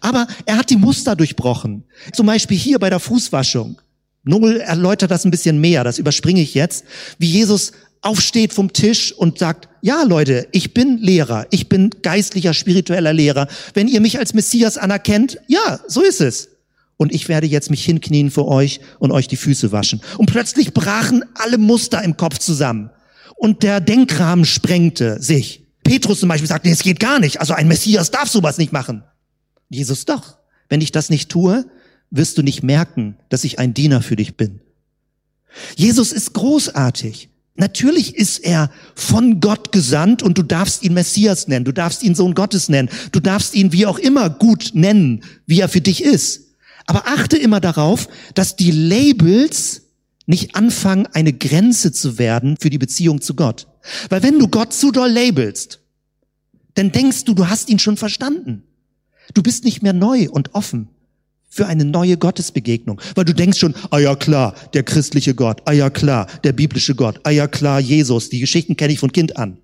Aber 0.00 0.26
er 0.46 0.56
hat 0.56 0.70
die 0.70 0.78
Muster 0.78 1.14
durchbrochen. 1.14 1.84
Zum 2.12 2.26
Beispiel 2.26 2.56
hier 2.56 2.78
bei 2.78 2.88
der 2.88 3.00
Fußwaschung. 3.00 3.78
Null 4.24 4.56
erläutert 4.56 5.10
das 5.10 5.24
ein 5.24 5.30
bisschen 5.30 5.60
mehr, 5.60 5.84
das 5.84 5.98
überspringe 5.98 6.40
ich 6.40 6.54
jetzt, 6.54 6.84
wie 7.18 7.30
Jesus 7.30 7.72
aufsteht 8.06 8.52
vom 8.52 8.72
Tisch 8.72 9.12
und 9.12 9.38
sagt, 9.38 9.68
ja 9.82 10.02
Leute, 10.04 10.46
ich 10.52 10.72
bin 10.72 10.98
Lehrer, 10.98 11.46
ich 11.50 11.68
bin 11.68 11.90
geistlicher, 12.02 12.54
spiritueller 12.54 13.12
Lehrer. 13.12 13.48
Wenn 13.74 13.88
ihr 13.88 14.00
mich 14.00 14.18
als 14.18 14.32
Messias 14.32 14.78
anerkennt, 14.78 15.38
ja, 15.48 15.80
so 15.88 16.02
ist 16.02 16.20
es 16.20 16.48
und 16.96 17.12
ich 17.12 17.28
werde 17.28 17.46
jetzt 17.46 17.70
mich 17.70 17.84
hinknien 17.84 18.30
vor 18.30 18.48
euch 18.48 18.80
und 18.98 19.12
euch 19.12 19.28
die 19.28 19.36
Füße 19.36 19.72
waschen. 19.72 20.00
Und 20.16 20.26
plötzlich 20.26 20.72
brachen 20.72 21.24
alle 21.34 21.58
Muster 21.58 22.02
im 22.02 22.16
Kopf 22.16 22.38
zusammen 22.38 22.90
und 23.34 23.62
der 23.62 23.80
Denkrahmen 23.80 24.44
sprengte 24.44 25.20
sich. 25.20 25.64
Petrus 25.84 26.20
zum 26.20 26.28
Beispiel 26.28 26.48
sagte, 26.48 26.68
nee, 26.68 26.74
es 26.74 26.82
geht 26.82 27.00
gar 27.00 27.20
nicht. 27.20 27.40
Also 27.40 27.54
ein 27.54 27.68
Messias 27.68 28.10
darf 28.10 28.28
sowas 28.28 28.58
nicht 28.58 28.72
machen. 28.72 29.04
Jesus 29.68 30.04
doch. 30.04 30.38
Wenn 30.68 30.80
ich 30.80 30.90
das 30.90 31.10
nicht 31.10 31.28
tue, 31.28 31.64
wirst 32.10 32.38
du 32.38 32.42
nicht 32.42 32.62
merken, 32.62 33.16
dass 33.28 33.44
ich 33.44 33.58
ein 33.58 33.74
Diener 33.74 34.02
für 34.02 34.16
dich 34.16 34.36
bin. 34.36 34.60
Jesus 35.76 36.12
ist 36.12 36.32
großartig. 36.32 37.30
Natürlich 37.56 38.16
ist 38.16 38.38
er 38.38 38.70
von 38.94 39.40
Gott 39.40 39.72
gesandt 39.72 40.22
und 40.22 40.36
du 40.36 40.42
darfst 40.42 40.82
ihn 40.82 40.94
Messias 40.94 41.48
nennen, 41.48 41.64
du 41.64 41.72
darfst 41.72 42.02
ihn 42.02 42.14
Sohn 42.14 42.34
Gottes 42.34 42.68
nennen, 42.68 42.90
du 43.12 43.20
darfst 43.20 43.54
ihn 43.54 43.72
wie 43.72 43.86
auch 43.86 43.98
immer 43.98 44.28
gut 44.28 44.70
nennen, 44.74 45.24
wie 45.46 45.60
er 45.60 45.68
für 45.68 45.80
dich 45.80 46.04
ist. 46.04 46.42
Aber 46.86 47.06
achte 47.06 47.36
immer 47.36 47.60
darauf, 47.60 48.08
dass 48.34 48.56
die 48.56 48.70
Labels 48.70 49.82
nicht 50.26 50.54
anfangen, 50.54 51.06
eine 51.12 51.32
Grenze 51.32 51.92
zu 51.92 52.18
werden 52.18 52.56
für 52.60 52.70
die 52.70 52.78
Beziehung 52.78 53.20
zu 53.20 53.34
Gott. 53.34 53.66
Weil 54.08 54.22
wenn 54.22 54.38
du 54.38 54.48
Gott 54.48 54.72
zu 54.72 54.90
doll 54.90 55.10
labelst, 55.10 55.80
dann 56.74 56.92
denkst 56.92 57.24
du, 57.24 57.34
du 57.34 57.48
hast 57.48 57.70
ihn 57.70 57.78
schon 57.78 57.96
verstanden. 57.96 58.64
Du 59.34 59.42
bist 59.42 59.64
nicht 59.64 59.82
mehr 59.82 59.92
neu 59.92 60.28
und 60.30 60.54
offen 60.54 60.88
für 61.56 61.66
eine 61.66 61.84
neue 61.84 62.16
Gottesbegegnung, 62.18 63.00
weil 63.14 63.24
du 63.24 63.34
denkst 63.34 63.58
schon, 63.58 63.74
ah 63.90 63.98
ja 63.98 64.14
klar, 64.14 64.54
der 64.74 64.82
christliche 64.82 65.34
Gott, 65.34 65.62
ah 65.64 65.72
ja 65.72 65.90
klar, 65.90 66.26
der 66.44 66.52
biblische 66.52 66.94
Gott, 66.94 67.18
ah 67.24 67.30
ja 67.30 67.48
klar, 67.48 67.80
Jesus, 67.80 68.28
die 68.28 68.40
Geschichten 68.40 68.76
kenne 68.76 68.92
ich 68.92 68.98
von 68.98 69.10
Kind 69.10 69.36
an. 69.36 69.58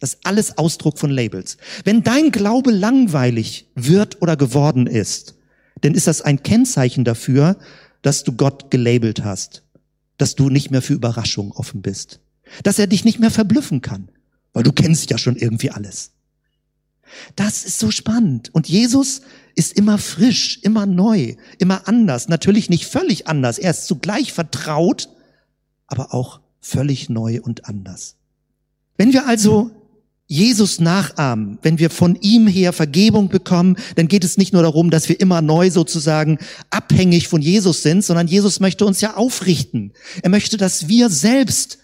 Das 0.00 0.14
ist 0.14 0.26
alles 0.26 0.58
Ausdruck 0.58 0.98
von 0.98 1.10
Labels. 1.10 1.56
Wenn 1.84 2.02
dein 2.02 2.30
Glaube 2.30 2.72
langweilig 2.72 3.68
wird 3.74 4.20
oder 4.20 4.36
geworden 4.36 4.86
ist, 4.86 5.36
denn 5.82 5.94
ist 5.94 6.06
das 6.06 6.22
ein 6.22 6.42
Kennzeichen 6.42 7.04
dafür, 7.04 7.56
dass 8.02 8.24
du 8.24 8.32
Gott 8.32 8.70
gelabelt 8.70 9.24
hast, 9.24 9.62
dass 10.18 10.34
du 10.34 10.50
nicht 10.50 10.70
mehr 10.70 10.82
für 10.82 10.94
Überraschung 10.94 11.52
offen 11.52 11.82
bist, 11.82 12.20
dass 12.62 12.78
er 12.78 12.86
dich 12.86 13.04
nicht 13.04 13.18
mehr 13.18 13.30
verblüffen 13.30 13.80
kann, 13.80 14.08
weil 14.52 14.62
du 14.62 14.72
kennst 14.72 15.10
ja 15.10 15.18
schon 15.18 15.36
irgendwie 15.36 15.70
alles. 15.70 16.11
Das 17.36 17.64
ist 17.64 17.78
so 17.78 17.90
spannend. 17.90 18.50
Und 18.54 18.68
Jesus 18.68 19.22
ist 19.54 19.76
immer 19.76 19.98
frisch, 19.98 20.58
immer 20.62 20.86
neu, 20.86 21.36
immer 21.58 21.86
anders. 21.88 22.28
Natürlich 22.28 22.70
nicht 22.70 22.86
völlig 22.86 23.26
anders. 23.26 23.58
Er 23.58 23.70
ist 23.70 23.86
zugleich 23.86 24.32
vertraut, 24.32 25.08
aber 25.86 26.14
auch 26.14 26.40
völlig 26.60 27.08
neu 27.08 27.40
und 27.42 27.66
anders. 27.66 28.16
Wenn 28.96 29.12
wir 29.12 29.26
also 29.26 29.70
Jesus 30.26 30.80
nachahmen, 30.80 31.58
wenn 31.60 31.78
wir 31.78 31.90
von 31.90 32.16
ihm 32.22 32.46
her 32.46 32.72
Vergebung 32.72 33.28
bekommen, 33.28 33.76
dann 33.96 34.08
geht 34.08 34.24
es 34.24 34.38
nicht 34.38 34.54
nur 34.54 34.62
darum, 34.62 34.90
dass 34.90 35.08
wir 35.08 35.20
immer 35.20 35.42
neu 35.42 35.70
sozusagen 35.70 36.38
abhängig 36.70 37.28
von 37.28 37.42
Jesus 37.42 37.82
sind, 37.82 38.02
sondern 38.02 38.28
Jesus 38.28 38.58
möchte 38.58 38.86
uns 38.86 39.02
ja 39.02 39.14
aufrichten. 39.14 39.92
Er 40.22 40.30
möchte, 40.30 40.56
dass 40.56 40.88
wir 40.88 41.10
selbst 41.10 41.78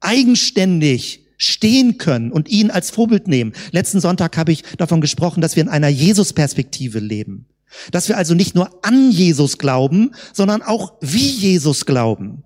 eigenständig 0.00 1.27
stehen 1.38 1.96
können 1.96 2.30
und 2.30 2.48
ihn 2.48 2.70
als 2.70 2.90
Vorbild 2.90 3.28
nehmen. 3.28 3.52
Letzten 3.70 4.00
Sonntag 4.00 4.36
habe 4.36 4.52
ich 4.52 4.62
davon 4.76 5.00
gesprochen, 5.00 5.40
dass 5.40 5.56
wir 5.56 5.62
in 5.62 5.68
einer 5.68 5.88
Jesus-Perspektive 5.88 6.98
leben. 6.98 7.46
Dass 7.92 8.08
wir 8.08 8.16
also 8.16 8.34
nicht 8.34 8.54
nur 8.54 8.84
an 8.84 9.10
Jesus 9.10 9.58
glauben, 9.58 10.12
sondern 10.32 10.62
auch 10.62 10.94
wie 11.00 11.28
Jesus 11.28 11.86
glauben. 11.86 12.44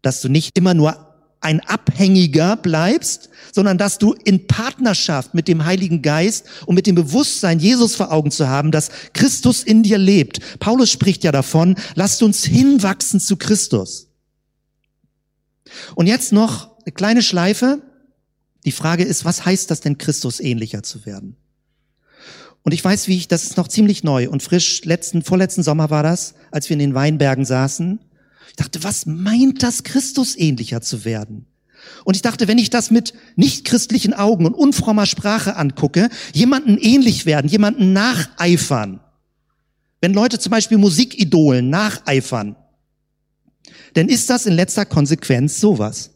Dass 0.00 0.20
du 0.20 0.28
nicht 0.28 0.56
immer 0.56 0.74
nur 0.74 1.08
ein 1.42 1.60
Abhängiger 1.60 2.56
bleibst, 2.56 3.28
sondern 3.52 3.76
dass 3.76 3.98
du 3.98 4.14
in 4.24 4.46
Partnerschaft 4.46 5.34
mit 5.34 5.48
dem 5.48 5.64
Heiligen 5.64 6.00
Geist 6.00 6.46
und 6.66 6.76
mit 6.76 6.86
dem 6.86 6.94
Bewusstsein, 6.94 7.58
Jesus 7.58 7.96
vor 7.96 8.12
Augen 8.12 8.30
zu 8.30 8.48
haben, 8.48 8.70
dass 8.70 8.90
Christus 9.12 9.64
in 9.64 9.82
dir 9.82 9.98
lebt. 9.98 10.60
Paulus 10.60 10.90
spricht 10.90 11.24
ja 11.24 11.32
davon, 11.32 11.74
lasst 11.96 12.22
uns 12.22 12.44
hinwachsen 12.44 13.18
zu 13.18 13.36
Christus. 13.36 14.11
Und 15.94 16.06
jetzt 16.06 16.32
noch 16.32 16.78
eine 16.84 16.92
kleine 16.92 17.22
Schleife. 17.22 17.82
Die 18.64 18.72
Frage 18.72 19.04
ist, 19.04 19.24
was 19.24 19.44
heißt 19.44 19.70
das 19.70 19.80
denn, 19.80 19.98
Christus 19.98 20.40
ähnlicher 20.40 20.82
zu 20.82 21.04
werden? 21.06 21.36
Und 22.62 22.72
ich 22.72 22.84
weiß, 22.84 23.08
wie 23.08 23.16
ich, 23.16 23.26
das 23.26 23.42
ist 23.42 23.56
noch 23.56 23.68
ziemlich 23.68 24.04
neu 24.04 24.28
und 24.28 24.42
frisch, 24.42 24.84
letzten, 24.84 25.22
vorletzten 25.22 25.62
Sommer 25.62 25.90
war 25.90 26.02
das, 26.02 26.34
als 26.52 26.68
wir 26.68 26.74
in 26.74 26.80
den 26.80 26.94
Weinbergen 26.94 27.44
saßen 27.44 27.98
ich 28.52 28.56
dachte, 28.56 28.84
was 28.84 29.06
meint 29.06 29.62
das, 29.62 29.82
Christus 29.82 30.36
ähnlicher 30.36 30.82
zu 30.82 31.06
werden? 31.06 31.46
Und 32.04 32.16
ich 32.16 32.22
dachte, 32.22 32.48
wenn 32.48 32.58
ich 32.58 32.68
das 32.68 32.90
mit 32.90 33.14
nichtchristlichen 33.34 34.12
Augen 34.12 34.44
und 34.44 34.52
unfrommer 34.52 35.06
Sprache 35.06 35.56
angucke, 35.56 36.10
jemanden 36.34 36.76
ähnlich 36.76 37.24
werden, 37.24 37.48
jemanden 37.48 37.94
nacheifern. 37.94 39.00
Wenn 40.02 40.12
Leute 40.12 40.38
zum 40.38 40.50
Beispiel 40.50 40.76
Musikidolen 40.76 41.70
nacheifern, 41.70 42.56
dann 43.94 44.08
ist 44.08 44.30
das 44.30 44.46
in 44.46 44.54
letzter 44.54 44.84
Konsequenz 44.84 45.60
sowas. 45.60 46.10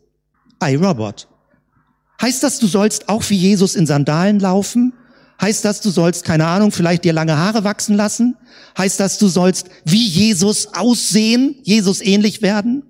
iRobot. 0.63 1.29
Heißt 2.21 2.43
das, 2.43 2.59
du 2.59 2.67
sollst 2.67 3.09
auch 3.09 3.29
wie 3.29 3.37
Jesus 3.37 3.75
in 3.75 3.87
Sandalen 3.87 4.41
laufen? 4.41 4.95
Heißt 5.41 5.65
das, 5.67 5.83
du 5.83 5.91
sollst, 5.91 6.25
keine 6.25 6.47
Ahnung, 6.47 6.73
vielleicht 6.73 7.05
dir 7.05 7.13
lange 7.13 7.37
Haare 7.37 7.63
wachsen 7.65 7.95
lassen? 7.95 8.37
Heißt 8.79 8.99
das, 9.01 9.19
du 9.19 9.29
sollst 9.29 9.69
wie 9.85 10.07
Jesus 10.07 10.69
aussehen, 10.75 11.57
Jesus 11.63 12.01
ähnlich 12.01 12.41
werden? 12.41 12.83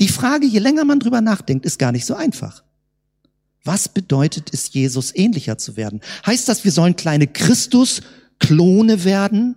Die 0.00 0.08
Frage, 0.08 0.46
je 0.46 0.58
länger 0.58 0.84
man 0.84 1.00
drüber 1.00 1.20
nachdenkt, 1.20 1.66
ist 1.66 1.78
gar 1.78 1.92
nicht 1.92 2.06
so 2.06 2.14
einfach. 2.14 2.64
Was 3.64 3.88
bedeutet 3.88 4.50
es, 4.52 4.72
Jesus 4.72 5.14
ähnlicher 5.14 5.58
zu 5.58 5.76
werden? 5.76 6.00
Heißt 6.26 6.48
das, 6.48 6.64
wir 6.64 6.72
sollen 6.72 6.96
kleine 6.96 7.26
Christus-Klone 7.26 9.04
werden? 9.04 9.56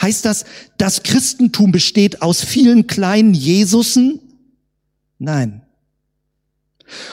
Heißt 0.00 0.24
das, 0.24 0.44
das 0.76 1.02
Christentum 1.02 1.72
besteht 1.72 2.22
aus 2.22 2.42
vielen 2.42 2.86
kleinen 2.86 3.34
Jesusen? 3.34 4.20
Nein. 5.18 5.62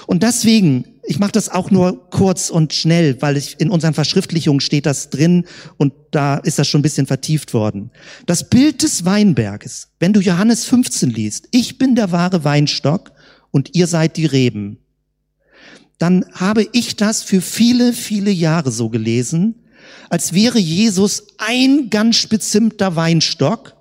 Und 0.08 0.24
deswegen 0.24 0.96
ich 1.08 1.20
mache 1.20 1.32
das 1.32 1.50
auch 1.50 1.72
nur 1.72 2.10
kurz 2.10 2.50
und 2.50 2.74
schnell, 2.74 3.22
weil 3.22 3.38
ich 3.38 3.60
in 3.60 3.70
unseren 3.70 3.94
Verschriftlichungen 3.94 4.60
steht 4.60 4.86
das 4.86 5.10
drin 5.10 5.46
und 5.78 5.94
da 6.12 6.38
ist 6.38 6.60
das 6.60 6.68
schon 6.68 6.80
ein 6.80 6.84
bisschen 6.84 7.06
vertieft 7.06 7.54
worden. 7.54 7.92
Das 8.26 8.50
Bild 8.50 8.82
des 8.82 9.06
Weinberges, 9.06 9.90
wenn 10.00 10.14
du 10.14 10.20
Johannes 10.20 10.66
15 10.66 11.10
liest, 11.10 11.48
ich 11.52 11.78
bin 11.78 11.96
der 11.96 12.12
wahre 12.12 12.44
Weinstock 12.44 13.12
und 13.52 13.76
ihr 13.76 13.88
seid 13.88 14.18
die 14.18 14.26
Reben, 14.26 14.80
dann 15.98 16.26
habe 16.34 16.68
ich 16.74 16.96
das 16.96 17.24
für 17.24 17.42
viele, 17.42 17.94
viele 17.94 18.32
Jahre 18.32 18.72
so 18.72 18.90
gelesen, 18.90 19.56
als 20.10 20.34
wäre 20.34 20.60
Jesus 20.60 21.24
ein 21.38 21.90
ganz 21.90 22.18
spezimmter 22.18 22.96
Weinstock, 22.96 23.76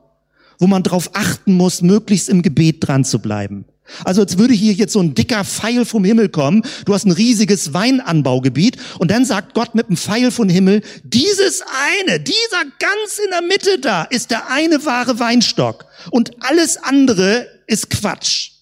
wo 0.58 0.66
man 0.66 0.82
darauf 0.82 1.10
achten 1.14 1.54
muss, 1.54 1.82
möglichst 1.82 2.28
im 2.28 2.42
Gebet 2.42 2.86
dran 2.86 3.04
zu 3.04 3.18
bleiben. 3.18 3.64
Also 4.04 4.22
als 4.22 4.38
würde 4.38 4.54
hier 4.54 4.72
jetzt 4.72 4.94
so 4.94 5.00
ein 5.00 5.14
dicker 5.14 5.44
Pfeil 5.44 5.84
vom 5.84 6.04
Himmel 6.04 6.30
kommen. 6.30 6.62
Du 6.86 6.94
hast 6.94 7.04
ein 7.04 7.12
riesiges 7.12 7.74
Weinanbaugebiet 7.74 8.78
und 8.98 9.10
dann 9.10 9.24
sagt 9.24 9.54
Gott 9.54 9.74
mit 9.74 9.88
einem 9.88 9.96
Pfeil 9.96 10.30
vom 10.30 10.48
Himmel, 10.48 10.82
dieses 11.02 11.62
eine, 12.06 12.18
dieser 12.18 12.64
ganz 12.78 13.18
in 13.22 13.30
der 13.30 13.42
Mitte 13.42 13.78
da 13.78 14.04
ist 14.04 14.30
der 14.30 14.50
eine 14.50 14.84
wahre 14.86 15.18
Weinstock 15.18 15.84
und 16.10 16.30
alles 16.40 16.78
andere 16.78 17.46
ist 17.66 17.90
Quatsch. 17.90 18.52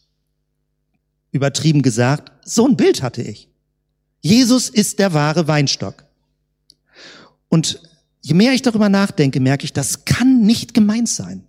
Übertrieben 1.30 1.82
gesagt, 1.82 2.32
so 2.44 2.66
ein 2.66 2.76
Bild 2.76 3.02
hatte 3.02 3.22
ich. 3.22 3.48
Jesus 4.20 4.68
ist 4.68 4.98
der 4.98 5.14
wahre 5.14 5.48
Weinstock. 5.48 6.04
Und 7.52 7.80
je 8.22 8.32
mehr 8.32 8.54
ich 8.54 8.62
darüber 8.62 8.88
nachdenke, 8.88 9.38
merke 9.38 9.66
ich, 9.66 9.74
das 9.74 10.06
kann 10.06 10.40
nicht 10.40 10.72
gemeint 10.72 11.10
sein. 11.10 11.44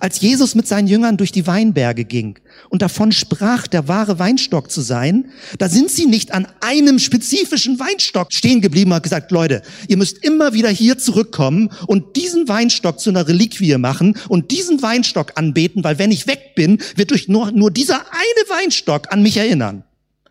Als 0.00 0.22
Jesus 0.22 0.54
mit 0.54 0.66
seinen 0.66 0.88
Jüngern 0.88 1.18
durch 1.18 1.30
die 1.30 1.46
Weinberge 1.46 2.06
ging 2.06 2.38
und 2.70 2.80
davon 2.80 3.12
sprach, 3.12 3.66
der 3.66 3.86
wahre 3.86 4.18
Weinstock 4.18 4.70
zu 4.70 4.80
sein, 4.80 5.26
da 5.58 5.68
sind 5.68 5.90
sie 5.90 6.06
nicht 6.06 6.32
an 6.32 6.46
einem 6.62 6.98
spezifischen 6.98 7.78
Weinstock 7.78 8.32
stehen 8.32 8.62
geblieben 8.62 8.92
und 8.92 9.02
gesagt, 9.02 9.30
Leute, 9.30 9.60
ihr 9.88 9.98
müsst 9.98 10.24
immer 10.24 10.54
wieder 10.54 10.70
hier 10.70 10.96
zurückkommen 10.96 11.68
und 11.86 12.16
diesen 12.16 12.48
Weinstock 12.48 12.98
zu 12.98 13.10
einer 13.10 13.28
Reliquie 13.28 13.76
machen 13.76 14.16
und 14.30 14.52
diesen 14.52 14.80
Weinstock 14.80 15.32
anbeten, 15.34 15.84
weil 15.84 15.98
wenn 15.98 16.12
ich 16.12 16.26
weg 16.26 16.54
bin, 16.54 16.78
wird 16.96 17.10
durch 17.10 17.28
nur, 17.28 17.52
nur 17.52 17.70
dieser 17.70 17.96
eine 17.96 18.48
Weinstock 18.48 19.12
an 19.12 19.22
mich 19.22 19.36
erinnern. 19.36 19.84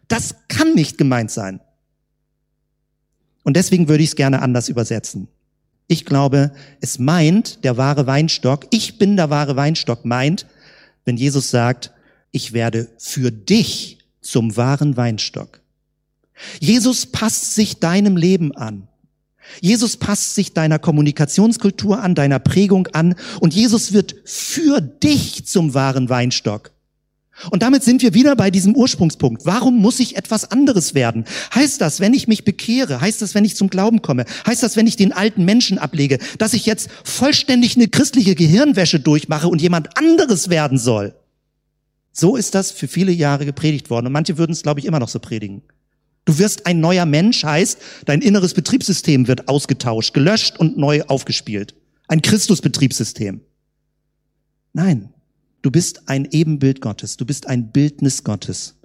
Das 0.07 0.33
kann 0.47 0.73
nicht 0.73 0.97
gemeint 0.97 1.29
sein. 1.29 1.59
Und 3.43 3.55
deswegen 3.55 3.87
würde 3.87 4.03
ich 4.03 4.09
es 4.09 4.15
gerne 4.15 4.41
anders 4.41 4.69
übersetzen. 4.69 5.27
Ich 5.87 6.05
glaube, 6.05 6.51
es 6.79 6.99
meint, 6.99 7.63
der 7.63 7.77
wahre 7.77 8.07
Weinstock, 8.07 8.67
ich 8.69 8.97
bin 8.97 9.17
der 9.17 9.29
wahre 9.29 9.55
Weinstock, 9.55 10.05
meint, 10.05 10.45
wenn 11.05 11.17
Jesus 11.17 11.49
sagt, 11.49 11.91
ich 12.31 12.53
werde 12.53 12.87
für 12.97 13.31
dich 13.31 13.97
zum 14.21 14.55
wahren 14.55 14.95
Weinstock. 14.95 15.61
Jesus 16.59 17.05
passt 17.05 17.55
sich 17.55 17.79
deinem 17.79 18.15
Leben 18.15 18.55
an. 18.55 18.87
Jesus 19.59 19.97
passt 19.97 20.35
sich 20.35 20.53
deiner 20.53 20.79
Kommunikationskultur 20.79 22.01
an, 22.01 22.15
deiner 22.15 22.39
Prägung 22.39 22.87
an 22.87 23.15
und 23.39 23.53
Jesus 23.53 23.91
wird 23.91 24.15
für 24.23 24.79
dich 24.79 25.45
zum 25.45 25.73
wahren 25.73 26.09
Weinstock. 26.09 26.71
Und 27.49 27.63
damit 27.63 27.83
sind 27.83 28.01
wir 28.01 28.13
wieder 28.13 28.35
bei 28.35 28.51
diesem 28.51 28.75
Ursprungspunkt. 28.75 29.45
Warum 29.45 29.79
muss 29.79 29.99
ich 29.99 30.15
etwas 30.15 30.51
anderes 30.51 30.93
werden? 30.93 31.25
Heißt 31.55 31.81
das, 31.81 31.99
wenn 31.99 32.13
ich 32.13 32.27
mich 32.27 32.45
bekehre? 32.45 33.01
Heißt 33.01 33.21
das, 33.21 33.33
wenn 33.33 33.45
ich 33.45 33.55
zum 33.55 33.69
Glauben 33.69 34.01
komme? 34.01 34.25
Heißt 34.45 34.61
das, 34.61 34.75
wenn 34.75 34.87
ich 34.87 34.95
den 34.95 35.13
alten 35.13 35.45
Menschen 35.45 35.79
ablege, 35.79 36.19
dass 36.37 36.53
ich 36.53 36.65
jetzt 36.65 36.89
vollständig 37.03 37.75
eine 37.75 37.87
christliche 37.87 38.35
Gehirnwäsche 38.35 38.99
durchmache 38.99 39.47
und 39.47 39.61
jemand 39.61 39.97
anderes 39.97 40.49
werden 40.49 40.77
soll? 40.77 41.15
So 42.13 42.35
ist 42.35 42.55
das 42.55 42.71
für 42.71 42.87
viele 42.87 43.11
Jahre 43.11 43.45
gepredigt 43.45 43.89
worden. 43.89 44.07
Und 44.07 44.13
manche 44.13 44.37
würden 44.37 44.51
es, 44.51 44.63
glaube 44.63 44.79
ich, 44.79 44.85
immer 44.85 44.99
noch 44.99 45.09
so 45.09 45.19
predigen. 45.19 45.63
Du 46.25 46.37
wirst 46.37 46.65
ein 46.67 46.79
neuer 46.79 47.05
Mensch, 47.05 47.43
heißt, 47.43 47.79
dein 48.05 48.21
inneres 48.21 48.53
Betriebssystem 48.53 49.27
wird 49.27 49.47
ausgetauscht, 49.47 50.13
gelöscht 50.13 50.57
und 50.59 50.77
neu 50.77 51.01
aufgespielt. 51.07 51.73
Ein 52.07 52.21
Christusbetriebssystem. 52.21 53.41
Nein, 54.73 55.10
Du 55.61 55.71
bist 55.71 56.09
ein 56.09 56.27
Ebenbild 56.31 56.81
Gottes. 56.81 57.17
Du 57.17 57.25
bist 57.25 57.47
ein 57.47 57.71
Bildnis 57.71 58.23
Gottes. 58.23 58.75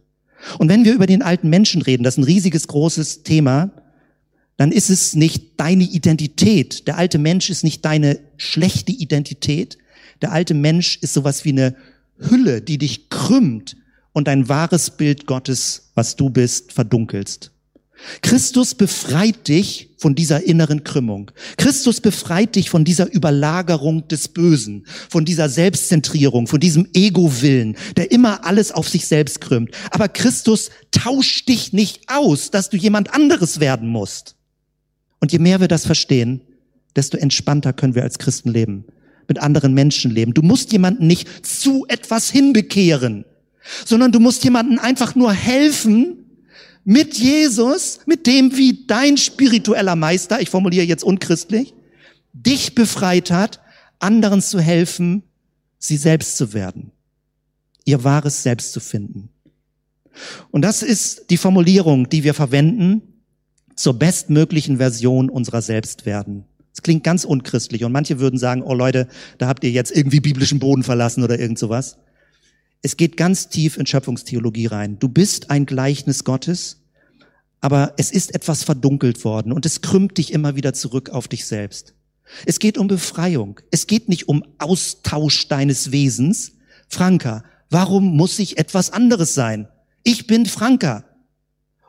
Und 0.58 0.68
wenn 0.68 0.84
wir 0.84 0.94
über 0.94 1.06
den 1.06 1.22
alten 1.22 1.48
Menschen 1.48 1.82
reden, 1.82 2.02
das 2.02 2.14
ist 2.14 2.18
ein 2.18 2.24
riesiges, 2.24 2.68
großes 2.68 3.22
Thema, 3.22 3.70
dann 4.56 4.72
ist 4.72 4.90
es 4.90 5.14
nicht 5.14 5.58
deine 5.58 5.84
Identität. 5.84 6.86
Der 6.86 6.96
alte 6.96 7.18
Mensch 7.18 7.50
ist 7.50 7.64
nicht 7.64 7.84
deine 7.84 8.18
schlechte 8.36 8.92
Identität. 8.92 9.78
Der 10.22 10.32
alte 10.32 10.54
Mensch 10.54 10.98
ist 11.02 11.14
sowas 11.14 11.44
wie 11.44 11.50
eine 11.50 11.74
Hülle, 12.18 12.62
die 12.62 12.78
dich 12.78 13.10
krümmt 13.10 13.76
und 14.12 14.28
ein 14.28 14.48
wahres 14.48 14.90
Bild 14.90 15.26
Gottes, 15.26 15.90
was 15.94 16.16
du 16.16 16.30
bist, 16.30 16.72
verdunkelst. 16.72 17.52
Christus 18.22 18.74
befreit 18.74 19.48
dich 19.48 19.90
von 19.96 20.14
dieser 20.14 20.44
inneren 20.44 20.84
Krümmung. 20.84 21.30
Christus 21.56 22.00
befreit 22.00 22.54
dich 22.56 22.70
von 22.70 22.84
dieser 22.84 23.12
Überlagerung 23.12 24.06
des 24.08 24.28
Bösen, 24.28 24.86
von 25.08 25.24
dieser 25.24 25.48
Selbstzentrierung, 25.48 26.46
von 26.46 26.60
diesem 26.60 26.88
Ego-Willen, 26.92 27.76
der 27.96 28.12
immer 28.12 28.44
alles 28.44 28.72
auf 28.72 28.88
sich 28.88 29.06
selbst 29.06 29.40
krümmt. 29.40 29.70
Aber 29.90 30.08
Christus 30.08 30.70
tauscht 30.90 31.48
dich 31.48 31.72
nicht 31.72 32.02
aus, 32.08 32.50
dass 32.50 32.70
du 32.70 32.76
jemand 32.76 33.14
anderes 33.14 33.60
werden 33.60 33.88
musst. 33.88 34.36
Und 35.20 35.32
je 35.32 35.38
mehr 35.38 35.60
wir 35.60 35.68
das 35.68 35.86
verstehen, 35.86 36.42
desto 36.94 37.16
entspannter 37.16 37.72
können 37.72 37.94
wir 37.94 38.02
als 38.02 38.18
Christen 38.18 38.50
leben, 38.50 38.84
mit 39.28 39.40
anderen 39.40 39.74
Menschen 39.74 40.10
leben. 40.10 40.34
Du 40.34 40.42
musst 40.42 40.72
jemanden 40.72 41.06
nicht 41.06 41.46
zu 41.46 41.86
etwas 41.88 42.30
hinbekehren, 42.30 43.24
sondern 43.84 44.12
du 44.12 44.20
musst 44.20 44.44
jemanden 44.44 44.78
einfach 44.78 45.14
nur 45.14 45.32
helfen, 45.32 46.25
mit 46.86 47.18
Jesus, 47.18 47.98
mit 48.06 48.28
dem, 48.28 48.56
wie 48.56 48.86
dein 48.86 49.16
spiritueller 49.16 49.96
Meister, 49.96 50.40
ich 50.40 50.50
formuliere 50.50 50.86
jetzt 50.86 51.02
unchristlich, 51.02 51.74
dich 52.32 52.76
befreit 52.76 53.32
hat, 53.32 53.60
anderen 53.98 54.40
zu 54.40 54.60
helfen, 54.60 55.24
sie 55.78 55.96
selbst 55.96 56.36
zu 56.36 56.54
werden, 56.54 56.92
ihr 57.84 58.04
wahres 58.04 58.44
Selbst 58.44 58.72
zu 58.72 58.78
finden. 58.78 59.30
Und 60.52 60.62
das 60.62 60.84
ist 60.84 61.28
die 61.30 61.36
Formulierung, 61.36 62.08
die 62.08 62.22
wir 62.22 62.34
verwenden 62.34 63.02
zur 63.74 63.94
bestmöglichen 63.94 64.76
Version 64.76 65.28
unserer 65.28 65.62
selbst 65.62 66.06
werden. 66.06 66.44
Es 66.72 66.82
klingt 66.82 67.02
ganz 67.02 67.24
unchristlich 67.24 67.82
und 67.82 67.90
manche 67.90 68.20
würden 68.20 68.38
sagen, 68.38 68.62
oh 68.62 68.74
Leute, 68.74 69.08
da 69.38 69.48
habt 69.48 69.64
ihr 69.64 69.72
jetzt 69.72 69.90
irgendwie 69.90 70.20
biblischen 70.20 70.60
Boden 70.60 70.84
verlassen 70.84 71.24
oder 71.24 71.40
irgend 71.40 71.58
sowas. 71.58 71.98
Es 72.86 72.96
geht 72.96 73.16
ganz 73.16 73.48
tief 73.48 73.78
in 73.78 73.84
Schöpfungstheologie 73.84 74.66
rein. 74.66 75.00
Du 75.00 75.08
bist 75.08 75.50
ein 75.50 75.66
Gleichnis 75.66 76.22
Gottes, 76.22 76.84
aber 77.60 77.94
es 77.96 78.12
ist 78.12 78.32
etwas 78.32 78.62
verdunkelt 78.62 79.24
worden 79.24 79.50
und 79.50 79.66
es 79.66 79.80
krümmt 79.80 80.18
dich 80.18 80.32
immer 80.32 80.54
wieder 80.54 80.72
zurück 80.72 81.10
auf 81.10 81.26
dich 81.26 81.46
selbst. 81.46 81.94
Es 82.44 82.60
geht 82.60 82.78
um 82.78 82.86
Befreiung. 82.86 83.58
Es 83.72 83.88
geht 83.88 84.08
nicht 84.08 84.28
um 84.28 84.44
Austausch 84.58 85.48
deines 85.48 85.90
Wesens. 85.90 86.52
Franka, 86.88 87.42
warum 87.70 88.16
muss 88.16 88.38
ich 88.38 88.56
etwas 88.56 88.92
anderes 88.92 89.34
sein? 89.34 89.66
Ich 90.04 90.28
bin 90.28 90.46
Franka. 90.46 91.02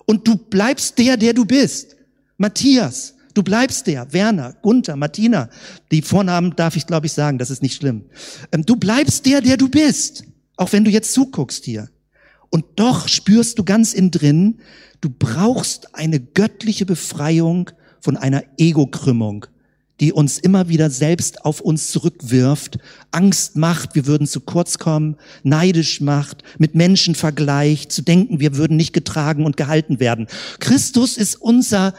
Und 0.07 0.27
du 0.27 0.35
bleibst 0.35 0.97
der, 0.97 1.15
der 1.15 1.35
du 1.35 1.45
bist. 1.45 1.95
Matthias, 2.37 3.13
du 3.35 3.43
bleibst 3.43 3.85
der. 3.85 4.11
Werner, 4.13 4.55
Gunther, 4.63 4.95
Martina. 4.95 5.51
Die 5.91 6.01
Vornamen 6.01 6.55
darf 6.55 6.75
ich, 6.75 6.87
glaube 6.87 7.05
ich, 7.05 7.13
sagen, 7.13 7.37
das 7.37 7.51
ist 7.51 7.61
nicht 7.61 7.75
schlimm. 7.75 8.05
Ähm, 8.51 8.65
du 8.65 8.77
bleibst 8.77 9.27
der, 9.27 9.41
der 9.41 9.57
du 9.57 9.69
bist. 9.69 10.23
Auch 10.57 10.73
wenn 10.73 10.83
du 10.83 10.91
jetzt 10.91 11.13
zuguckst 11.13 11.65
hier. 11.65 11.89
Und 12.49 12.65
doch 12.75 13.07
spürst 13.07 13.59
du 13.59 13.63
ganz 13.63 13.93
innen 13.93 14.11
drin, 14.11 14.59
du 15.01 15.09
brauchst 15.09 15.95
eine 15.95 16.19
göttliche 16.19 16.85
Befreiung 16.85 17.69
von 18.01 18.17
einer 18.17 18.43
Ego-Krümmung, 18.57 19.45
die 19.99 20.13
uns 20.13 20.39
immer 20.39 20.69
wieder 20.69 20.89
selbst 20.89 21.43
auf 21.45 21.59
uns 21.61 21.91
zurückwirft, 21.91 22.79
Angst 23.11 23.55
macht, 23.55 23.95
wir 23.95 24.07
würden 24.07 24.27
zu 24.27 24.39
kurz 24.41 24.77
kommen, 24.77 25.17
neidisch 25.43 26.01
macht, 26.01 26.43
mit 26.57 26.73
Menschen 26.73 27.15
vergleicht, 27.15 27.91
zu 27.91 28.01
denken, 28.01 28.39
wir 28.39 28.55
würden 28.55 28.77
nicht 28.77 28.93
getragen 28.93 29.45
und 29.45 29.57
gehalten 29.57 29.99
werden. 29.99 30.27
Christus 30.59 31.17
ist 31.17 31.35
unser 31.35 31.93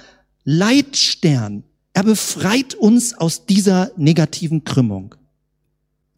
Leitstern. 0.44 1.64
Er 1.92 2.04
befreit 2.04 2.74
uns 2.74 3.14
aus 3.14 3.46
dieser 3.46 3.90
negativen 3.96 4.64
Krümmung 4.64 5.14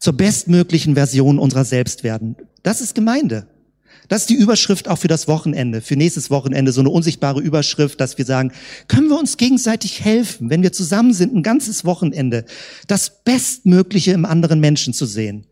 zur 0.01 0.13
bestmöglichen 0.13 0.95
Version 0.95 1.39
unserer 1.39 1.63
selbst 1.63 2.03
werden. 2.03 2.35
Das 2.63 2.81
ist 2.81 2.95
Gemeinde. 2.95 3.47
Das 4.09 4.21
ist 4.21 4.29
die 4.29 4.35
Überschrift 4.35 4.89
auch 4.89 4.97
für 4.97 5.07
das 5.07 5.29
Wochenende, 5.29 5.79
für 5.79 5.95
nächstes 5.95 6.29
Wochenende, 6.29 6.73
so 6.73 6.81
eine 6.81 6.89
unsichtbare 6.89 7.39
Überschrift, 7.39 8.01
dass 8.01 8.17
wir 8.17 8.25
sagen, 8.25 8.51
können 8.89 9.07
wir 9.07 9.17
uns 9.17 9.37
gegenseitig 9.37 10.03
helfen, 10.03 10.49
wenn 10.49 10.63
wir 10.63 10.73
zusammen 10.73 11.13
sind, 11.13 11.33
ein 11.33 11.43
ganzes 11.43 11.85
Wochenende, 11.85 12.43
das 12.87 13.23
Bestmögliche 13.23 14.11
im 14.11 14.25
anderen 14.25 14.59
Menschen 14.59 14.93
zu 14.93 15.05
sehen, 15.05 15.45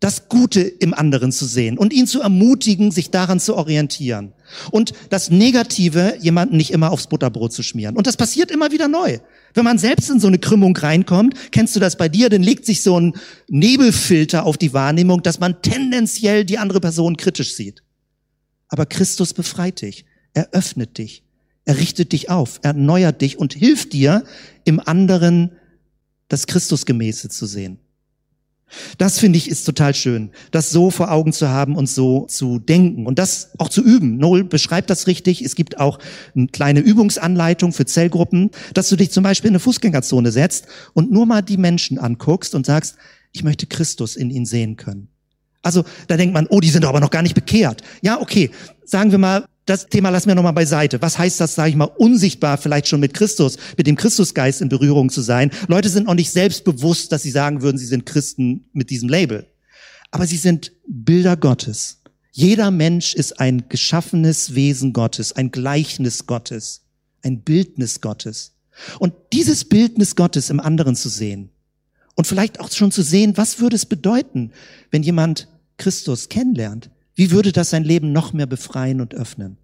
das 0.00 0.28
Gute 0.28 0.60
im 0.60 0.94
anderen 0.94 1.32
zu 1.32 1.46
sehen 1.46 1.76
und 1.76 1.92
ihn 1.92 2.06
zu 2.06 2.20
ermutigen, 2.20 2.92
sich 2.92 3.10
daran 3.10 3.40
zu 3.40 3.56
orientieren 3.56 4.32
und 4.70 4.92
das 5.10 5.30
Negative 5.30 6.14
jemanden 6.20 6.56
nicht 6.56 6.70
immer 6.70 6.92
aufs 6.92 7.08
Butterbrot 7.08 7.52
zu 7.52 7.64
schmieren. 7.64 7.96
Und 7.96 8.06
das 8.06 8.16
passiert 8.16 8.50
immer 8.50 8.70
wieder 8.70 8.86
neu. 8.86 9.18
Wenn 9.54 9.64
man 9.64 9.78
selbst 9.78 10.10
in 10.10 10.20
so 10.20 10.28
eine 10.28 10.38
Krümmung 10.38 10.76
reinkommt, 10.76 11.34
kennst 11.50 11.74
du 11.74 11.80
das 11.80 11.96
bei 11.96 12.08
dir, 12.08 12.28
dann 12.28 12.42
legt 12.42 12.66
sich 12.66 12.82
so 12.82 12.98
ein 12.98 13.14
Nebelfilter 13.48 14.44
auf 14.44 14.56
die 14.56 14.72
Wahrnehmung, 14.72 15.22
dass 15.22 15.40
man 15.40 15.62
tendenziell 15.62 16.44
die 16.44 16.58
andere 16.58 16.80
Person 16.80 17.16
kritisch 17.16 17.54
sieht. 17.54 17.82
Aber 18.68 18.86
Christus 18.86 19.32
befreit 19.34 19.80
dich, 19.82 20.04
er 20.34 20.50
öffnet 20.52 20.98
dich, 20.98 21.24
er 21.64 21.78
richtet 21.78 22.12
dich 22.12 22.30
auf, 22.30 22.60
er 22.62 22.70
erneuert 22.70 23.22
dich 23.22 23.38
und 23.38 23.54
hilft 23.54 23.92
dir, 23.92 24.24
im 24.64 24.80
anderen 24.80 25.52
das 26.28 26.46
Christusgemäße 26.46 27.30
zu 27.30 27.46
sehen. 27.46 27.78
Das 28.98 29.18
finde 29.18 29.38
ich 29.38 29.48
ist 29.48 29.64
total 29.64 29.94
schön, 29.94 30.30
das 30.50 30.70
so 30.70 30.90
vor 30.90 31.10
Augen 31.10 31.32
zu 31.32 31.48
haben 31.48 31.76
und 31.76 31.88
so 31.88 32.26
zu 32.26 32.58
denken 32.58 33.06
und 33.06 33.18
das 33.18 33.50
auch 33.58 33.68
zu 33.68 33.82
üben. 33.82 34.18
Noel 34.18 34.44
beschreibt 34.44 34.90
das 34.90 35.06
richtig. 35.06 35.42
Es 35.42 35.54
gibt 35.54 35.78
auch 35.78 35.98
eine 36.34 36.48
kleine 36.48 36.80
Übungsanleitung 36.80 37.72
für 37.72 37.86
Zellgruppen, 37.86 38.50
dass 38.74 38.88
du 38.88 38.96
dich 38.96 39.10
zum 39.10 39.24
Beispiel 39.24 39.48
in 39.48 39.52
eine 39.52 39.60
Fußgängerzone 39.60 40.32
setzt 40.32 40.66
und 40.94 41.10
nur 41.10 41.26
mal 41.26 41.42
die 41.42 41.56
Menschen 41.56 41.98
anguckst 41.98 42.54
und 42.54 42.66
sagst, 42.66 42.96
ich 43.32 43.42
möchte 43.42 43.66
Christus 43.66 44.16
in 44.16 44.30
ihnen 44.30 44.46
sehen 44.46 44.76
können. 44.76 45.08
Also 45.62 45.84
da 46.06 46.16
denkt 46.16 46.34
man, 46.34 46.46
oh, 46.48 46.60
die 46.60 46.70
sind 46.70 46.84
aber 46.84 47.00
noch 47.00 47.10
gar 47.10 47.22
nicht 47.22 47.34
bekehrt. 47.34 47.82
Ja, 48.00 48.20
okay, 48.20 48.50
sagen 48.84 49.10
wir 49.10 49.18
mal, 49.18 49.44
das 49.68 49.88
Thema 49.88 50.08
lassen 50.10 50.28
wir 50.28 50.34
nochmal 50.34 50.52
beiseite. 50.52 51.02
Was 51.02 51.18
heißt 51.18 51.40
das, 51.40 51.54
sage 51.54 51.70
ich 51.70 51.76
mal, 51.76 51.84
unsichtbar 51.84 52.56
vielleicht 52.56 52.88
schon 52.88 53.00
mit 53.00 53.12
Christus, 53.12 53.58
mit 53.76 53.86
dem 53.86 53.96
Christusgeist 53.96 54.62
in 54.62 54.68
Berührung 54.68 55.10
zu 55.10 55.20
sein? 55.20 55.50
Leute 55.66 55.88
sind 55.88 56.08
auch 56.08 56.14
nicht 56.14 56.30
selbstbewusst, 56.30 57.12
dass 57.12 57.22
sie 57.22 57.30
sagen 57.30 57.60
würden, 57.60 57.76
sie 57.76 57.86
sind 57.86 58.06
Christen 58.06 58.64
mit 58.72 58.90
diesem 58.90 59.08
Label. 59.08 59.46
Aber 60.10 60.26
sie 60.26 60.36
sind 60.36 60.72
Bilder 60.86 61.36
Gottes. 61.36 61.98
Jeder 62.32 62.70
Mensch 62.70 63.14
ist 63.14 63.40
ein 63.40 63.68
geschaffenes 63.68 64.54
Wesen 64.54 64.92
Gottes, 64.92 65.32
ein 65.32 65.50
Gleichnis 65.50 66.26
Gottes, 66.26 66.82
ein 67.22 67.42
Bildnis 67.42 68.00
Gottes. 68.00 68.54
Und 68.98 69.12
dieses 69.32 69.64
Bildnis 69.64 70.16
Gottes 70.16 70.48
im 70.48 70.60
anderen 70.60 70.96
zu 70.96 71.08
sehen 71.08 71.50
und 72.14 72.26
vielleicht 72.26 72.60
auch 72.60 72.70
schon 72.70 72.90
zu 72.90 73.02
sehen, 73.02 73.36
was 73.36 73.60
würde 73.60 73.76
es 73.76 73.86
bedeuten, 73.86 74.52
wenn 74.90 75.02
jemand 75.02 75.48
Christus 75.76 76.28
kennenlernt? 76.28 76.90
Wie 77.18 77.32
würde 77.32 77.50
das 77.50 77.70
sein 77.70 77.82
Leben 77.82 78.12
noch 78.12 78.32
mehr 78.32 78.46
befreien 78.46 79.00
und 79.00 79.12
öffnen? 79.12 79.56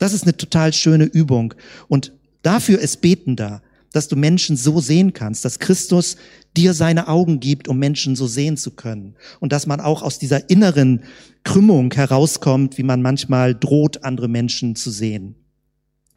Das 0.00 0.12
ist 0.12 0.24
eine 0.24 0.36
total 0.36 0.72
schöne 0.72 1.04
Übung. 1.04 1.54
Und 1.86 2.12
dafür 2.42 2.80
ist 2.80 3.00
Beten 3.02 3.36
da, 3.36 3.62
dass 3.92 4.08
du 4.08 4.16
Menschen 4.16 4.56
so 4.56 4.80
sehen 4.80 5.12
kannst, 5.12 5.44
dass 5.44 5.60
Christus 5.60 6.16
dir 6.56 6.74
seine 6.74 7.06
Augen 7.06 7.38
gibt, 7.38 7.68
um 7.68 7.78
Menschen 7.78 8.16
so 8.16 8.26
sehen 8.26 8.56
zu 8.56 8.72
können. 8.72 9.14
Und 9.38 9.52
dass 9.52 9.68
man 9.68 9.80
auch 9.80 10.02
aus 10.02 10.18
dieser 10.18 10.50
inneren 10.50 11.04
Krümmung 11.44 11.94
herauskommt, 11.94 12.78
wie 12.78 12.82
man 12.82 13.00
manchmal 13.00 13.54
droht, 13.54 14.02
andere 14.02 14.26
Menschen 14.26 14.74
zu 14.74 14.90
sehen. 14.90 15.36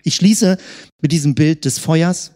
Ich 0.02 0.16
schließe 0.16 0.58
mit 1.00 1.12
diesem 1.12 1.36
Bild 1.36 1.64
des 1.64 1.78
Feuers. 1.78 2.32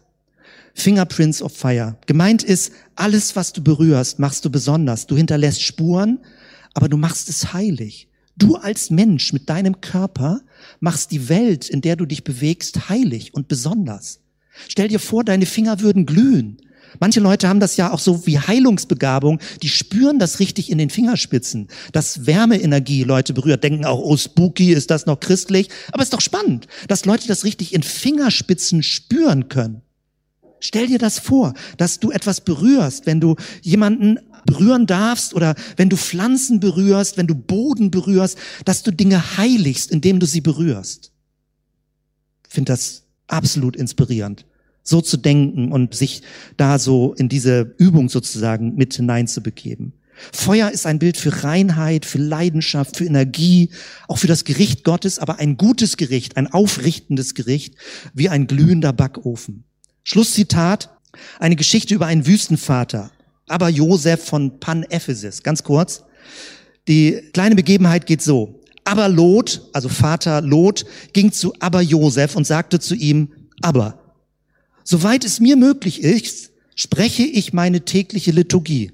Fingerprints 0.76 1.42
of 1.42 1.52
Fire. 1.52 1.98
Gemeint 2.06 2.44
ist, 2.44 2.74
alles, 2.96 3.36
was 3.36 3.54
du 3.54 3.64
berührst, 3.64 4.20
machst 4.20 4.46
du 4.46 4.52
besonders. 4.52 5.08
Du 5.08 5.18
hinterlässt 5.18 5.64
Spuren, 5.64 6.20
aber 6.76 6.90
du 6.90 6.98
machst 6.98 7.28
es 7.28 7.52
heilig. 7.52 8.08
Du 8.38 8.56
als 8.56 8.90
Mensch 8.90 9.32
mit 9.32 9.50
deinem 9.50 9.80
Körper 9.82 10.42
machst 10.80 11.12
die 11.12 11.30
Welt, 11.30 11.70
in 11.70 11.82
der 11.82 11.96
du 11.96 12.06
dich 12.06 12.24
bewegst, 12.24 12.90
heilig 12.90 13.34
und 13.34 13.48
besonders. 13.48 14.20
Stell 14.68 14.90
dir 14.90 15.00
vor, 15.00 15.24
deine 15.24 15.46
Finger 15.46 15.80
würden 15.80 16.06
glühen. 16.06 16.58
Manche 17.00 17.20
Leute 17.20 17.50
haben 17.50 17.60
das 17.60 17.78
ja 17.78 17.92
auch 17.92 18.00
so 18.00 18.26
wie 18.26 18.40
Heilungsbegabung, 18.40 19.40
die 19.62 19.70
spüren 19.70 20.20
das 20.20 20.40
richtig 20.40 20.70
in 20.70 20.78
den 20.78 20.90
Fingerspitzen, 20.90 21.68
dass 21.92 22.26
Wärmeenergie 22.26 23.04
Leute 23.04 23.34
berührt, 23.34 23.64
denken 23.64 23.86
auch, 23.86 24.00
oh 24.00 24.16
spooky, 24.16 24.72
ist 24.72 24.92
das 24.92 25.06
noch 25.06 25.20
christlich? 25.20 25.70
Aber 25.92 26.02
es 26.02 26.08
ist 26.08 26.14
doch 26.14 26.22
spannend, 26.22 26.68
dass 26.88 27.06
Leute 27.06 27.28
das 27.28 27.44
richtig 27.44 27.74
in 27.74 27.84
Fingerspitzen 27.84 28.84
spüren 28.84 29.50
können. 29.50 29.82
Stell 30.60 30.88
dir 30.88 31.00
das 31.00 31.20
vor, 31.20 31.54
dass 31.78 32.00
du 32.00 32.12
etwas 32.12 32.42
berührst, 32.42 33.06
wenn 33.06 33.20
du 33.20 33.36
jemanden 33.62 34.20
berühren 34.46 34.86
darfst 34.86 35.34
oder 35.34 35.56
wenn 35.78 35.90
du 35.90 35.98
Pflanzen 35.98 36.60
berührst, 36.60 37.18
wenn 37.18 37.28
du 37.28 37.36
Boden 37.36 37.92
berührst, 37.92 38.38
dass 38.64 38.84
du 38.84 38.92
Dinge 38.92 39.38
heiligst, 39.38 39.92
indem 39.92 40.20
du 40.20 40.26
sie 40.26 40.42
berührst. 40.42 41.12
Ich 42.48 42.54
finde 42.54 42.72
das 42.72 43.04
absolut 43.28 43.76
inspirierend, 43.76 44.46
so 44.84 45.02
zu 45.02 45.18
denken 45.18 45.72
und 45.72 45.96
sich 45.96 46.22
da 46.58 46.80
so 46.80 47.14
in 47.14 47.30
diese 47.30 47.76
Übung 47.78 48.10
sozusagen 48.10 48.76
mit 48.76 48.94
hineinzubegeben. 48.94 49.94
Feuer 50.32 50.70
ist 50.72 50.86
ein 50.86 51.00
Bild 51.00 51.18
für 51.18 51.44
Reinheit, 51.44 52.06
für 52.06 52.20
Leidenschaft, 52.20 52.98
für 52.98 53.06
Energie, 53.06 53.72
auch 54.08 54.18
für 54.18 54.28
das 54.28 54.46
Gericht 54.46 54.84
Gottes, 54.84 55.20
aber 55.20 55.40
ein 55.40 55.58
gutes 55.58 55.98
Gericht, 55.98 56.38
ein 56.38 56.48
aufrichtendes 56.48 57.34
Gericht, 57.34 57.76
wie 58.14 58.30
ein 58.30 58.48
glühender 58.48 58.94
Backofen. 58.94 59.66
Schlusszitat, 60.04 60.90
eine 61.40 61.56
Geschichte 61.56 61.96
über 61.96 62.06
einen 62.06 62.26
Wüstenvater, 62.26 63.12
aber 63.48 63.70
Josef 63.70 64.24
von 64.24 64.60
Pan-Ephesus. 64.60 65.44
Ganz 65.44 65.64
kurz. 65.64 66.04
Die 66.88 67.22
kleine 67.34 67.56
Begebenheit 67.56 68.06
geht 68.06 68.22
so. 68.22 68.62
Aber 68.84 69.10
Lot, 69.10 69.68
also 69.74 69.90
Vater 69.90 70.42
Lot, 70.42 70.86
ging 71.14 71.32
zu 71.32 71.54
Aber 71.60 71.82
Josef 71.82 72.36
und 72.36 72.46
sagte 72.46 72.80
zu 72.80 72.96
ihm, 72.96 73.30
aber, 73.62 74.00
soweit 74.84 75.26
es 75.26 75.40
mir 75.40 75.56
möglich 75.56 76.04
ist, 76.04 76.52
spreche 76.76 77.24
ich 77.24 77.54
meine 77.54 77.86
tägliche 77.86 78.32
Liturgie. 78.32 78.92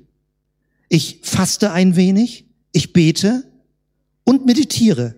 Ich 0.87 1.19
faste 1.23 1.71
ein 1.71 1.95
wenig, 1.95 2.45
ich 2.71 2.93
bete 2.93 3.43
und 4.23 4.45
meditiere. 4.45 5.15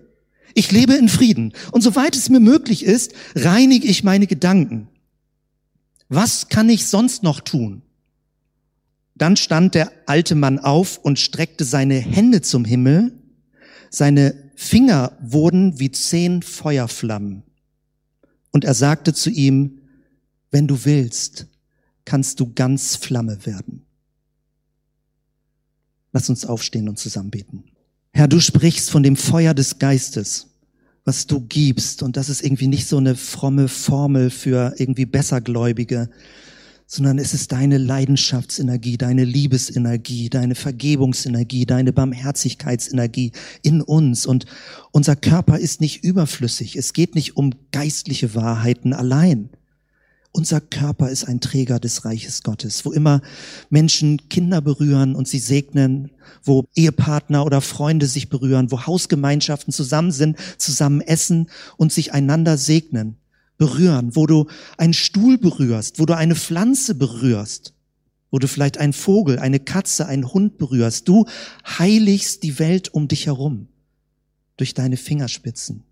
Ich 0.54 0.70
lebe 0.70 0.94
in 0.94 1.08
Frieden. 1.08 1.52
Und 1.72 1.82
soweit 1.82 2.16
es 2.16 2.28
mir 2.28 2.40
möglich 2.40 2.84
ist, 2.84 3.12
reinige 3.34 3.86
ich 3.86 4.04
meine 4.04 4.26
Gedanken. 4.26 4.88
Was 6.08 6.48
kann 6.48 6.68
ich 6.68 6.86
sonst 6.86 7.22
noch 7.22 7.40
tun? 7.40 7.82
Dann 9.14 9.36
stand 9.36 9.74
der 9.74 9.92
alte 10.06 10.34
Mann 10.34 10.58
auf 10.58 10.98
und 10.98 11.18
streckte 11.18 11.64
seine 11.64 11.94
Hände 11.94 12.42
zum 12.42 12.64
Himmel. 12.64 13.12
Seine 13.90 14.34
Finger 14.56 15.16
wurden 15.20 15.78
wie 15.78 15.90
zehn 15.90 16.42
Feuerflammen. 16.42 17.42
Und 18.50 18.64
er 18.64 18.74
sagte 18.74 19.14
zu 19.14 19.30
ihm, 19.30 19.78
wenn 20.50 20.66
du 20.66 20.84
willst, 20.84 21.46
kannst 22.04 22.40
du 22.40 22.52
ganz 22.54 22.96
Flamme 22.96 23.44
werden. 23.46 23.84
Lass 26.12 26.28
uns 26.28 26.44
aufstehen 26.44 26.88
und 26.88 26.98
zusammen 26.98 27.30
beten. 27.30 27.64
Herr, 28.12 28.28
du 28.28 28.38
sprichst 28.38 28.90
von 28.90 29.02
dem 29.02 29.16
Feuer 29.16 29.54
des 29.54 29.80
Geistes, 29.80 30.46
was 31.04 31.26
du 31.26 31.40
gibst. 31.40 32.02
Und 32.02 32.16
das 32.16 32.28
ist 32.28 32.44
irgendwie 32.44 32.68
nicht 32.68 32.86
so 32.86 32.96
eine 32.96 33.16
fromme 33.16 33.66
Formel 33.68 34.30
für 34.30 34.74
irgendwie 34.78 35.06
Bessergläubige, 35.06 36.08
sondern 36.86 37.18
es 37.18 37.34
ist 37.34 37.52
deine 37.52 37.78
Leidenschaftsenergie, 37.78 38.98
deine 38.98 39.24
Liebesenergie, 39.24 40.28
deine 40.28 40.54
Vergebungsenergie, 40.54 41.66
deine 41.66 41.92
Barmherzigkeitsenergie 41.92 43.32
in 43.62 43.80
uns. 43.80 44.26
Und 44.26 44.46
unser 44.92 45.16
Körper 45.16 45.58
ist 45.58 45.80
nicht 45.80 46.04
überflüssig. 46.04 46.76
Es 46.76 46.92
geht 46.92 47.14
nicht 47.14 47.36
um 47.36 47.52
geistliche 47.72 48.34
Wahrheiten 48.34 48.92
allein. 48.92 49.50
Unser 50.36 50.60
Körper 50.60 51.10
ist 51.10 51.24
ein 51.24 51.40
Träger 51.40 51.78
des 51.78 52.04
Reiches 52.04 52.42
Gottes, 52.42 52.84
wo 52.84 52.90
immer 52.90 53.22
Menschen 53.70 54.28
Kinder 54.28 54.60
berühren 54.60 55.14
und 55.14 55.28
sie 55.28 55.38
segnen, 55.38 56.10
wo 56.42 56.64
Ehepartner 56.74 57.46
oder 57.46 57.60
Freunde 57.60 58.06
sich 58.06 58.28
berühren, 58.28 58.72
wo 58.72 58.84
Hausgemeinschaften 58.84 59.72
zusammen 59.72 60.10
sind, 60.10 60.36
zusammen 60.58 61.00
essen 61.00 61.48
und 61.76 61.92
sich 61.92 62.12
einander 62.12 62.58
segnen 62.58 63.16
berühren, 63.56 64.16
wo 64.16 64.26
du 64.26 64.46
einen 64.78 64.94
Stuhl 64.94 65.38
berührst, 65.38 65.98
wo 65.98 66.06
du 66.06 66.16
eine 66.16 66.34
Pflanze 66.34 66.94
berührst, 66.94 67.74
wo 68.30 68.38
du 68.38 68.48
vielleicht 68.48 68.78
einen 68.78 68.92
Vogel, 68.92 69.38
eine 69.38 69.60
Katze, 69.60 70.06
einen 70.06 70.32
Hund 70.32 70.58
berührst. 70.58 71.08
Du 71.08 71.26
heiligst 71.66 72.42
die 72.42 72.58
Welt 72.58 72.92
um 72.92 73.08
dich 73.08 73.26
herum 73.26 73.68
durch 74.56 74.74
deine 74.74 74.96
Fingerspitzen. 74.96 75.84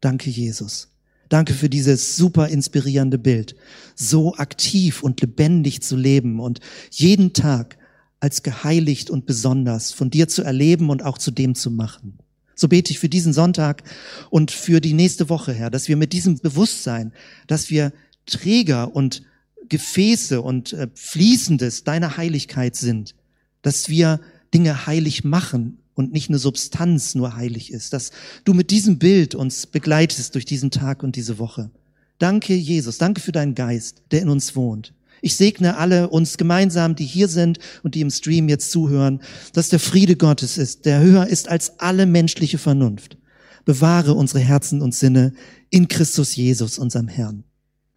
Danke, 0.00 0.30
Jesus. 0.30 0.88
Danke 1.28 1.52
für 1.52 1.68
dieses 1.68 2.16
super 2.16 2.48
inspirierende 2.48 3.18
Bild, 3.18 3.54
so 3.94 4.34
aktiv 4.36 5.02
und 5.02 5.20
lebendig 5.20 5.82
zu 5.82 5.96
leben 5.96 6.40
und 6.40 6.60
jeden 6.90 7.32
Tag 7.34 7.76
als 8.20 8.42
geheiligt 8.42 9.10
und 9.10 9.26
besonders 9.26 9.92
von 9.92 10.10
dir 10.10 10.28
zu 10.28 10.42
erleben 10.42 10.90
und 10.90 11.04
auch 11.04 11.18
zu 11.18 11.30
dem 11.30 11.54
zu 11.54 11.70
machen. 11.70 12.18
So 12.58 12.66
bete 12.66 12.90
ich 12.90 12.98
für 12.98 13.08
diesen 13.08 13.32
Sonntag 13.32 13.84
und 14.30 14.50
für 14.50 14.80
die 14.80 14.92
nächste 14.92 15.28
Woche, 15.28 15.52
Herr, 15.52 15.70
dass 15.70 15.86
wir 15.86 15.96
mit 15.96 16.12
diesem 16.12 16.38
Bewusstsein, 16.38 17.12
dass 17.46 17.70
wir 17.70 17.92
Träger 18.26 18.96
und 18.96 19.22
Gefäße 19.68 20.42
und 20.42 20.72
äh, 20.72 20.88
Fließendes 20.92 21.84
deiner 21.84 22.16
Heiligkeit 22.16 22.74
sind, 22.74 23.14
dass 23.62 23.88
wir 23.88 24.20
Dinge 24.52 24.86
heilig 24.86 25.22
machen 25.22 25.78
und 25.94 26.12
nicht 26.12 26.30
eine 26.30 26.38
Substanz 26.38 27.14
nur 27.14 27.36
heilig 27.36 27.72
ist, 27.72 27.92
dass 27.92 28.10
du 28.44 28.54
mit 28.54 28.72
diesem 28.72 28.98
Bild 28.98 29.36
uns 29.36 29.66
begleitest 29.66 30.34
durch 30.34 30.44
diesen 30.44 30.72
Tag 30.72 31.04
und 31.04 31.14
diese 31.14 31.38
Woche. 31.38 31.70
Danke, 32.18 32.54
Jesus, 32.54 32.98
danke 32.98 33.20
für 33.20 33.32
deinen 33.32 33.54
Geist, 33.54 34.02
der 34.10 34.22
in 34.22 34.30
uns 34.30 34.56
wohnt. 34.56 34.94
Ich 35.20 35.36
segne 35.36 35.76
alle 35.76 36.08
uns 36.08 36.36
gemeinsam, 36.36 36.94
die 36.94 37.04
hier 37.04 37.28
sind 37.28 37.58
und 37.82 37.94
die 37.94 38.00
im 38.00 38.10
Stream 38.10 38.48
jetzt 38.48 38.70
zuhören, 38.70 39.20
dass 39.52 39.68
der 39.68 39.80
Friede 39.80 40.16
Gottes 40.16 40.58
ist, 40.58 40.84
der 40.84 41.00
höher 41.00 41.26
ist 41.26 41.48
als 41.48 41.80
alle 41.80 42.06
menschliche 42.06 42.58
Vernunft. 42.58 43.18
Bewahre 43.64 44.14
unsere 44.14 44.40
Herzen 44.40 44.80
und 44.80 44.94
Sinne 44.94 45.32
in 45.70 45.88
Christus 45.88 46.36
Jesus, 46.36 46.78
unserem 46.78 47.08
Herrn. 47.08 47.44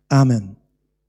Amen. 0.10 0.61